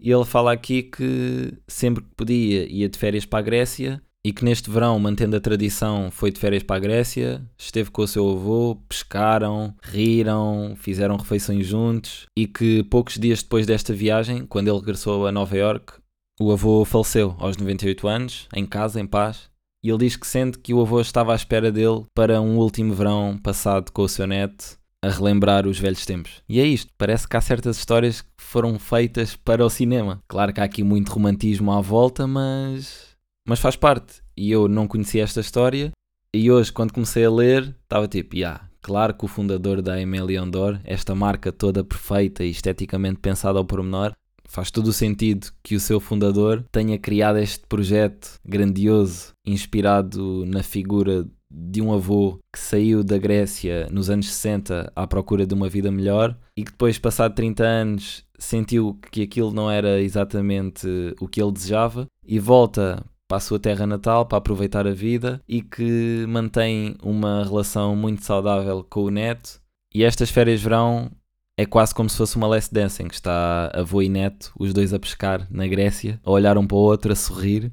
e 0.00 0.12
ele 0.12 0.24
fala 0.24 0.52
aqui 0.52 0.84
que 0.84 1.52
sempre 1.66 2.04
que 2.04 2.10
podia 2.16 2.64
ia 2.72 2.88
de 2.88 2.96
férias 2.96 3.26
para 3.26 3.40
a 3.40 3.42
Grécia 3.42 4.00
e 4.24 4.32
que 4.32 4.44
neste 4.44 4.70
verão, 4.70 4.98
mantendo 4.98 5.36
a 5.36 5.40
tradição, 5.40 6.08
foi 6.10 6.30
de 6.30 6.38
férias 6.38 6.62
para 6.62 6.76
a 6.76 6.80
Grécia, 6.80 7.42
esteve 7.58 7.90
com 7.90 8.02
o 8.02 8.06
seu 8.06 8.30
avô, 8.30 8.78
pescaram, 8.88 9.74
riram, 9.82 10.74
fizeram 10.76 11.16
refeições 11.16 11.66
juntos 11.66 12.26
e 12.36 12.46
que 12.46 12.84
poucos 12.84 13.18
dias 13.18 13.42
depois 13.42 13.66
desta 13.66 13.92
viagem, 13.92 14.46
quando 14.46 14.68
ele 14.68 14.78
regressou 14.78 15.26
a 15.26 15.32
Nova 15.32 15.56
York, 15.56 15.94
o 16.40 16.52
avô 16.52 16.84
faleceu 16.84 17.34
aos 17.38 17.56
98 17.56 18.06
anos, 18.08 18.48
em 18.54 18.64
casa, 18.64 19.00
em 19.00 19.06
paz. 19.06 19.50
E 19.82 19.88
ele 19.88 19.98
diz 19.98 20.16
que 20.16 20.26
sente 20.26 20.58
que 20.58 20.72
o 20.72 20.80
avô 20.80 21.00
estava 21.00 21.32
à 21.32 21.36
espera 21.36 21.72
dele 21.72 22.04
para 22.14 22.40
um 22.40 22.58
último 22.58 22.94
verão 22.94 23.38
passado 23.42 23.90
com 23.90 24.02
o 24.02 24.08
seu 24.08 24.26
neto 24.26 24.79
a 25.02 25.08
relembrar 25.08 25.66
os 25.66 25.78
velhos 25.78 26.04
tempos. 26.04 26.42
E 26.48 26.60
é 26.60 26.64
isto, 26.64 26.92
parece 26.98 27.26
que 27.26 27.36
há 27.36 27.40
certas 27.40 27.78
histórias 27.78 28.20
que 28.20 28.28
foram 28.38 28.78
feitas 28.78 29.36
para 29.36 29.64
o 29.64 29.70
cinema. 29.70 30.22
Claro 30.28 30.52
que 30.52 30.60
há 30.60 30.64
aqui 30.64 30.82
muito 30.82 31.10
romantismo 31.10 31.72
à 31.72 31.80
volta, 31.80 32.26
mas 32.26 33.10
mas 33.48 33.58
faz 33.58 33.76
parte. 33.76 34.22
E 34.36 34.50
eu 34.50 34.68
não 34.68 34.86
conhecia 34.86 35.22
esta 35.22 35.40
história 35.40 35.90
e 36.34 36.50
hoje 36.50 36.72
quando 36.72 36.92
comecei 36.92 37.24
a 37.24 37.30
ler, 37.30 37.74
estava 37.82 38.06
tipo, 38.06 38.36
yeah, 38.36 38.68
claro 38.80 39.14
que 39.14 39.24
o 39.24 39.28
fundador 39.28 39.82
da 39.82 40.00
Emelion 40.00 40.48
Dor, 40.48 40.80
esta 40.84 41.14
marca 41.14 41.50
toda 41.50 41.82
perfeita 41.82 42.44
e 42.44 42.50
esteticamente 42.50 43.18
pensada 43.18 43.58
ao 43.58 43.64
pormenor, 43.64 44.12
faz 44.44 44.70
todo 44.70 44.88
o 44.88 44.92
sentido 44.92 45.48
que 45.62 45.74
o 45.74 45.80
seu 45.80 46.00
fundador 46.00 46.64
tenha 46.70 46.98
criado 46.98 47.38
este 47.38 47.66
projeto 47.66 48.38
grandioso, 48.44 49.32
inspirado 49.44 50.44
na 50.46 50.62
figura 50.62 51.26
de 51.50 51.82
um 51.82 51.92
avô 51.92 52.38
que 52.52 52.58
saiu 52.58 53.02
da 53.02 53.18
Grécia 53.18 53.88
nos 53.90 54.08
anos 54.08 54.30
60 54.30 54.92
à 54.94 55.06
procura 55.06 55.44
de 55.44 55.54
uma 55.54 55.68
vida 55.68 55.90
melhor 55.90 56.36
e 56.56 56.62
que 56.62 56.70
depois, 56.70 56.98
passado 56.98 57.34
30 57.34 57.64
anos, 57.64 58.24
sentiu 58.38 58.98
que 59.10 59.22
aquilo 59.22 59.52
não 59.52 59.70
era 59.70 60.00
exatamente 60.00 60.86
o 61.20 61.26
que 61.26 61.42
ele 61.42 61.52
desejava 61.52 62.06
e 62.24 62.38
volta 62.38 63.04
para 63.26 63.36
a 63.36 63.40
sua 63.40 63.58
terra 63.58 63.86
natal 63.86 64.26
para 64.26 64.38
aproveitar 64.38 64.86
a 64.86 64.92
vida 64.92 65.40
e 65.48 65.62
que 65.62 66.24
mantém 66.28 66.96
uma 67.02 67.44
relação 67.44 67.94
muito 67.94 68.24
saudável 68.24 68.84
com 68.88 69.04
o 69.04 69.10
neto. 69.10 69.60
E 69.94 70.04
estas 70.04 70.30
férias 70.30 70.60
de 70.60 70.64
verão 70.64 71.10
é 71.56 71.66
quase 71.66 71.94
como 71.94 72.08
se 72.08 72.16
fosse 72.16 72.36
uma 72.36 72.46
last 72.46 72.72
dancing, 72.72 73.06
que 73.06 73.14
está 73.14 73.70
avô 73.74 74.02
e 74.02 74.08
neto, 74.08 74.52
os 74.58 74.72
dois 74.72 74.94
a 74.94 74.98
pescar 74.98 75.46
na 75.50 75.66
Grécia, 75.66 76.18
a 76.24 76.30
olhar 76.30 76.56
um 76.56 76.66
para 76.66 76.76
o 76.76 76.80
outro, 76.80 77.12
a 77.12 77.16
sorrir, 77.16 77.72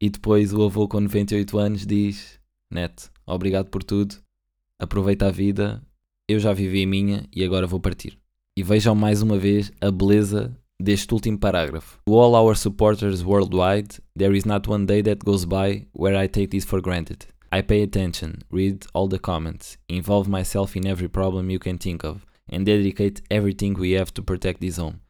e 0.00 0.10
depois 0.10 0.52
o 0.52 0.64
avô 0.64 0.88
com 0.88 1.00
98 1.00 1.58
anos 1.58 1.86
diz 1.86 2.41
Neto, 2.72 3.10
obrigado 3.26 3.68
por 3.68 3.84
tudo. 3.84 4.16
Aproveita 4.80 5.26
a 5.26 5.30
vida. 5.30 5.82
Eu 6.26 6.40
já 6.40 6.52
vivi 6.52 6.82
a 6.82 6.86
minha 6.86 7.28
e 7.34 7.44
agora 7.44 7.66
vou 7.66 7.78
partir. 7.78 8.18
E 8.56 8.62
vejam 8.62 8.94
mais 8.94 9.20
uma 9.20 9.36
vez 9.36 9.70
a 9.80 9.90
beleza 9.90 10.56
deste 10.80 11.12
último 11.12 11.38
parágrafo. 11.38 12.00
To 12.06 12.14
all 12.14 12.34
our 12.34 12.56
supporters 12.56 13.22
worldwide, 13.22 14.00
there 14.16 14.36
is 14.36 14.44
not 14.44 14.68
one 14.68 14.86
day 14.86 15.02
that 15.02 15.24
goes 15.24 15.44
by 15.44 15.86
where 15.92 16.16
I 16.16 16.26
take 16.26 16.48
this 16.48 16.64
for 16.64 16.80
granted. 16.80 17.26
I 17.52 17.62
pay 17.62 17.82
attention, 17.82 18.38
read 18.50 18.86
all 18.94 19.08
the 19.08 19.18
comments, 19.18 19.76
involve 19.86 20.26
myself 20.26 20.74
in 20.74 20.86
every 20.86 21.08
problem 21.08 21.50
you 21.50 21.58
can 21.58 21.76
think 21.76 22.02
of, 22.02 22.24
and 22.48 22.64
dedicate 22.64 23.20
everything 23.30 23.74
we 23.74 23.92
have 23.92 24.14
to 24.14 24.22
protect 24.22 24.62
this 24.62 24.78
home. 24.78 25.00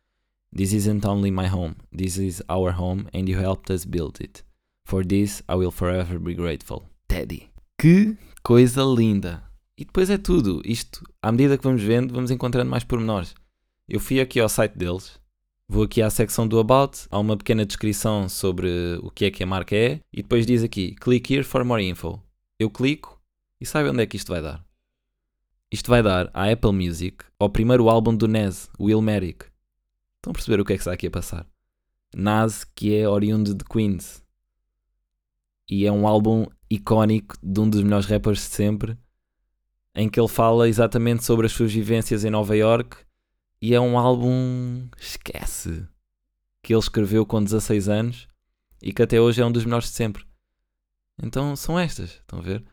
This 0.52 0.72
isn't 0.72 1.06
only 1.06 1.30
my 1.30 1.46
home, 1.46 1.76
this 1.92 2.18
is 2.18 2.42
our 2.48 2.72
home, 2.72 3.08
and 3.14 3.28
you 3.28 3.38
helped 3.38 3.70
us 3.70 3.84
build 3.84 4.20
it. 4.20 4.42
For 4.84 5.04
this, 5.04 5.42
I 5.48 5.54
will 5.54 5.70
forever 5.70 6.18
be 6.18 6.34
grateful. 6.34 6.88
Teddy. 7.08 7.51
Que 7.82 8.16
coisa 8.44 8.80
linda! 8.84 9.42
E 9.76 9.84
depois 9.84 10.08
é 10.08 10.16
tudo. 10.16 10.62
Isto, 10.64 11.02
à 11.20 11.32
medida 11.32 11.58
que 11.58 11.64
vamos 11.64 11.82
vendo, 11.82 12.14
vamos 12.14 12.30
encontrando 12.30 12.70
mais 12.70 12.84
pormenores. 12.84 13.34
Eu 13.88 13.98
fui 13.98 14.20
aqui 14.20 14.38
ao 14.38 14.48
site 14.48 14.78
deles, 14.78 15.18
vou 15.68 15.82
aqui 15.82 16.00
à 16.00 16.08
secção 16.08 16.46
do 16.46 16.60
About, 16.60 17.08
há 17.10 17.18
uma 17.18 17.36
pequena 17.36 17.66
descrição 17.66 18.28
sobre 18.28 18.68
o 19.02 19.10
que 19.10 19.24
é 19.24 19.32
que 19.32 19.42
a 19.42 19.46
marca 19.48 19.74
é, 19.74 19.98
e 20.12 20.22
depois 20.22 20.46
diz 20.46 20.62
aqui: 20.62 20.94
Click 20.94 21.34
here 21.34 21.42
for 21.42 21.64
more 21.64 21.82
info. 21.82 22.22
Eu 22.56 22.70
clico 22.70 23.20
e 23.60 23.66
sabe 23.66 23.88
onde 23.88 24.00
é 24.00 24.06
que 24.06 24.16
isto 24.16 24.30
vai 24.30 24.40
dar. 24.40 24.64
Isto 25.68 25.90
vai 25.90 26.04
dar 26.04 26.30
à 26.32 26.52
Apple 26.52 26.70
Music 26.70 27.24
ao 27.36 27.50
primeiro 27.50 27.88
álbum 27.88 28.14
do 28.14 28.28
Nas, 28.28 28.70
Will 28.78 29.02
Merrick. 29.02 29.46
Estão 30.18 30.30
a 30.30 30.34
perceber 30.34 30.60
o 30.60 30.64
que 30.64 30.74
é 30.74 30.76
que 30.76 30.82
está 30.82 30.92
aqui 30.92 31.08
a 31.08 31.10
passar? 31.10 31.44
Nas, 32.14 32.62
que 32.62 32.94
é 32.94 33.08
oriundo 33.08 33.52
de 33.52 33.64
Queens. 33.64 34.22
E 35.68 35.84
é 35.84 35.90
um 35.90 36.06
álbum 36.06 36.46
icónico 36.74 37.36
de 37.42 37.60
um 37.60 37.68
dos 37.68 37.82
melhores 37.82 38.06
rappers 38.06 38.38
de 38.38 38.54
sempre, 38.54 38.96
em 39.94 40.08
que 40.08 40.18
ele 40.18 40.28
fala 40.28 40.68
exatamente 40.68 41.24
sobre 41.24 41.46
as 41.46 41.52
suas 41.52 41.72
vivências 41.72 42.24
em 42.24 42.30
Nova 42.30 42.56
York 42.56 42.96
e 43.60 43.74
é 43.74 43.80
um 43.80 43.98
álbum 43.98 44.88
esquece 44.98 45.86
que 46.62 46.72
ele 46.72 46.80
escreveu 46.80 47.26
com 47.26 47.42
16 47.42 47.88
anos 47.88 48.28
e 48.80 48.92
que 48.92 49.02
até 49.02 49.20
hoje 49.20 49.42
é 49.42 49.46
um 49.46 49.52
dos 49.52 49.64
melhores 49.64 49.88
de 49.88 49.94
sempre. 49.94 50.24
Então 51.22 51.54
são 51.54 51.78
estas, 51.78 52.12
estão 52.12 52.38
a 52.38 52.42
ver? 52.42 52.64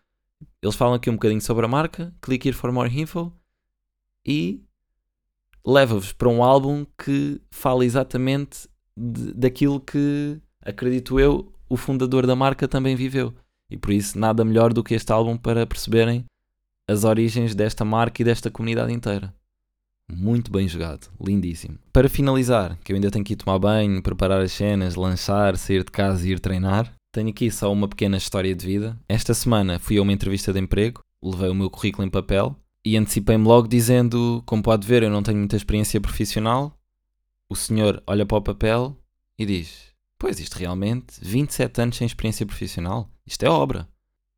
Eles 0.61 0.75
falam 0.75 0.93
aqui 0.93 1.09
um 1.09 1.13
bocadinho 1.13 1.41
sobre 1.41 1.65
a 1.65 1.69
marca, 1.69 2.13
click 2.21 2.47
here 2.47 2.57
for 2.57 2.71
more 2.71 2.89
info 2.89 3.33
e 4.25 4.63
leva-vos 5.65 6.13
para 6.13 6.29
um 6.29 6.41
álbum 6.41 6.85
que 6.97 7.41
fala 7.51 7.85
exatamente 7.85 8.69
de, 8.95 9.33
daquilo 9.33 9.79
que, 9.81 10.39
acredito 10.61 11.19
eu, 11.19 11.53
o 11.67 11.75
fundador 11.75 12.25
da 12.25 12.35
marca 12.35 12.67
também 12.67 12.95
viveu. 12.95 13.33
E 13.69 13.77
por 13.77 13.91
isso, 13.91 14.17
nada 14.17 14.43
melhor 14.43 14.73
do 14.73 14.83
que 14.83 14.93
este 14.93 15.11
álbum 15.11 15.37
para 15.37 15.65
perceberem 15.65 16.25
as 16.87 17.03
origens 17.03 17.53
desta 17.53 17.85
marca 17.85 18.21
e 18.21 18.25
desta 18.25 18.49
comunidade 18.49 18.91
inteira. 18.91 19.33
Muito 20.11 20.51
bem 20.51 20.67
jogado, 20.67 21.07
lindíssimo. 21.23 21.77
Para 21.93 22.09
finalizar, 22.09 22.79
que 22.83 22.91
eu 22.91 22.95
ainda 22.95 23.11
tenho 23.11 23.23
que 23.23 23.33
ir 23.33 23.35
tomar 23.35 23.59
banho, 23.59 24.01
preparar 24.01 24.41
as 24.41 24.51
cenas, 24.51 24.95
lanchar, 24.95 25.55
sair 25.55 25.83
de 25.83 25.91
casa 25.91 26.27
e 26.27 26.31
ir 26.31 26.39
treinar, 26.39 26.91
tenho 27.11 27.29
aqui 27.29 27.51
só 27.51 27.71
uma 27.71 27.87
pequena 27.87 28.17
história 28.17 28.55
de 28.55 28.65
vida. 28.65 28.97
Esta 29.07 29.35
semana 29.35 29.77
fui 29.77 29.97
a 29.97 30.01
uma 30.01 30.13
entrevista 30.13 30.51
de 30.51 30.59
emprego, 30.59 31.01
levei 31.23 31.49
o 31.49 31.55
meu 31.55 31.69
currículo 31.69 32.07
em 32.07 32.09
papel 32.09 32.55
e 32.83 32.97
antecipei-me 32.97 33.45
logo 33.45 33.67
dizendo: 33.67 34.41
Como 34.45 34.63
pode 34.63 34.87
ver, 34.87 35.03
eu 35.03 35.11
não 35.11 35.21
tenho 35.21 35.37
muita 35.37 35.55
experiência 35.55 36.01
profissional. 36.01 36.75
O 37.47 37.55
senhor 37.55 38.01
olha 38.07 38.25
para 38.25 38.37
o 38.37 38.41
papel 38.41 38.97
e 39.37 39.45
diz: 39.45 39.88
Pois 40.19 40.37
isto 40.37 40.59
realmente, 40.59 41.13
27 41.21 41.81
anos 41.81 41.95
sem 41.95 42.05
experiência 42.05 42.45
profissional, 42.45 43.09
isto 43.25 43.41
é 43.43 43.49
obra. 43.49 43.87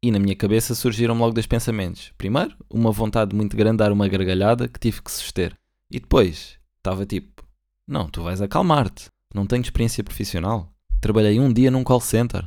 E 0.03 0.11
na 0.11 0.19
minha 0.19 0.35
cabeça 0.35 0.75
surgiram 0.75 1.17
logo 1.17 1.33
dois 1.33 1.47
pensamentos. 1.47 2.13
Primeiro, 2.19 2.55
uma 2.69 2.91
vontade 2.91 3.35
muito 3.35 3.57
grande 3.57 3.73
de 3.73 3.77
dar 3.79 3.91
uma 3.91 4.07
gargalhada 4.07 4.67
que 4.67 4.79
tive 4.79 5.01
que 5.01 5.11
suster. 5.11 5.57
E 5.89 5.99
depois, 5.99 6.59
estava 6.77 7.05
tipo: 7.05 7.43
Não, 7.87 8.07
tu 8.07 8.21
vais 8.21 8.41
acalmar-te. 8.41 9.09
Não 9.33 9.47
tenho 9.47 9.63
experiência 9.63 10.03
profissional. 10.03 10.71
Trabalhei 10.99 11.39
um 11.39 11.51
dia 11.51 11.71
num 11.71 11.83
call 11.83 11.99
center. 11.99 12.45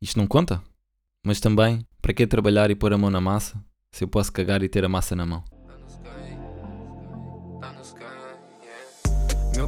Isto 0.00 0.18
não 0.18 0.26
conta? 0.26 0.62
Mas 1.24 1.40
também, 1.40 1.86
para 2.02 2.12
que 2.12 2.26
trabalhar 2.26 2.70
e 2.70 2.74
pôr 2.74 2.92
a 2.92 2.98
mão 2.98 3.10
na 3.10 3.20
massa 3.20 3.58
se 3.90 4.04
eu 4.04 4.08
posso 4.08 4.30
cagar 4.30 4.62
e 4.62 4.68
ter 4.68 4.84
a 4.84 4.88
massa 4.88 5.16
na 5.16 5.24
mão? 5.24 5.42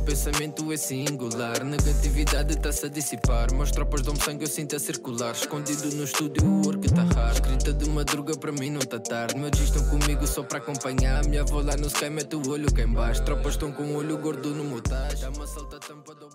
Pensamento 0.07 0.73
é 0.73 0.77
singular, 0.77 1.65
negatividade 1.65 2.55
está-se 2.55 2.87
a 2.87 2.89
dissipar. 2.89 3.53
Meus 3.53 3.73
tropas 3.73 4.03
dão 4.03 4.15
sangue, 4.15 4.45
eu 4.45 4.49
sinto 4.49 4.77
a 4.77 4.79
circular. 4.79 5.33
Escondido 5.33 5.93
no 5.97 6.05
estúdio, 6.05 6.47
o 6.47 6.65
work 6.65 6.89
tá 6.95 7.03
raro. 7.03 7.35
Escrita 7.35 7.73
de 7.73 7.91
madruga, 7.91 8.37
para 8.37 8.53
mim 8.53 8.71
não 8.71 8.81
tá 8.81 9.01
tarde. 9.01 9.37
Meus 9.37 9.59
estão 9.59 9.85
comigo 9.89 10.25
só 10.25 10.45
para 10.45 10.59
acompanhar. 10.59 11.27
Minha 11.27 11.43
avó 11.43 11.61
lá 11.61 11.77
no 11.77 11.89
sky 11.89 12.09
mete 12.09 12.37
o 12.37 12.49
olho 12.49 12.73
cá 12.73 12.83
embaixo. 12.83 13.25
Tropas 13.25 13.55
estão 13.55 13.73
com 13.73 13.83
o 13.83 13.97
olho 13.97 14.17
gordo 14.19 14.51
no 14.51 14.63
motage. 14.63 15.23
Dá 15.23 15.31
uma 15.31 15.47
salta 15.47 15.81
tampa 15.81 16.15
do 16.15 16.26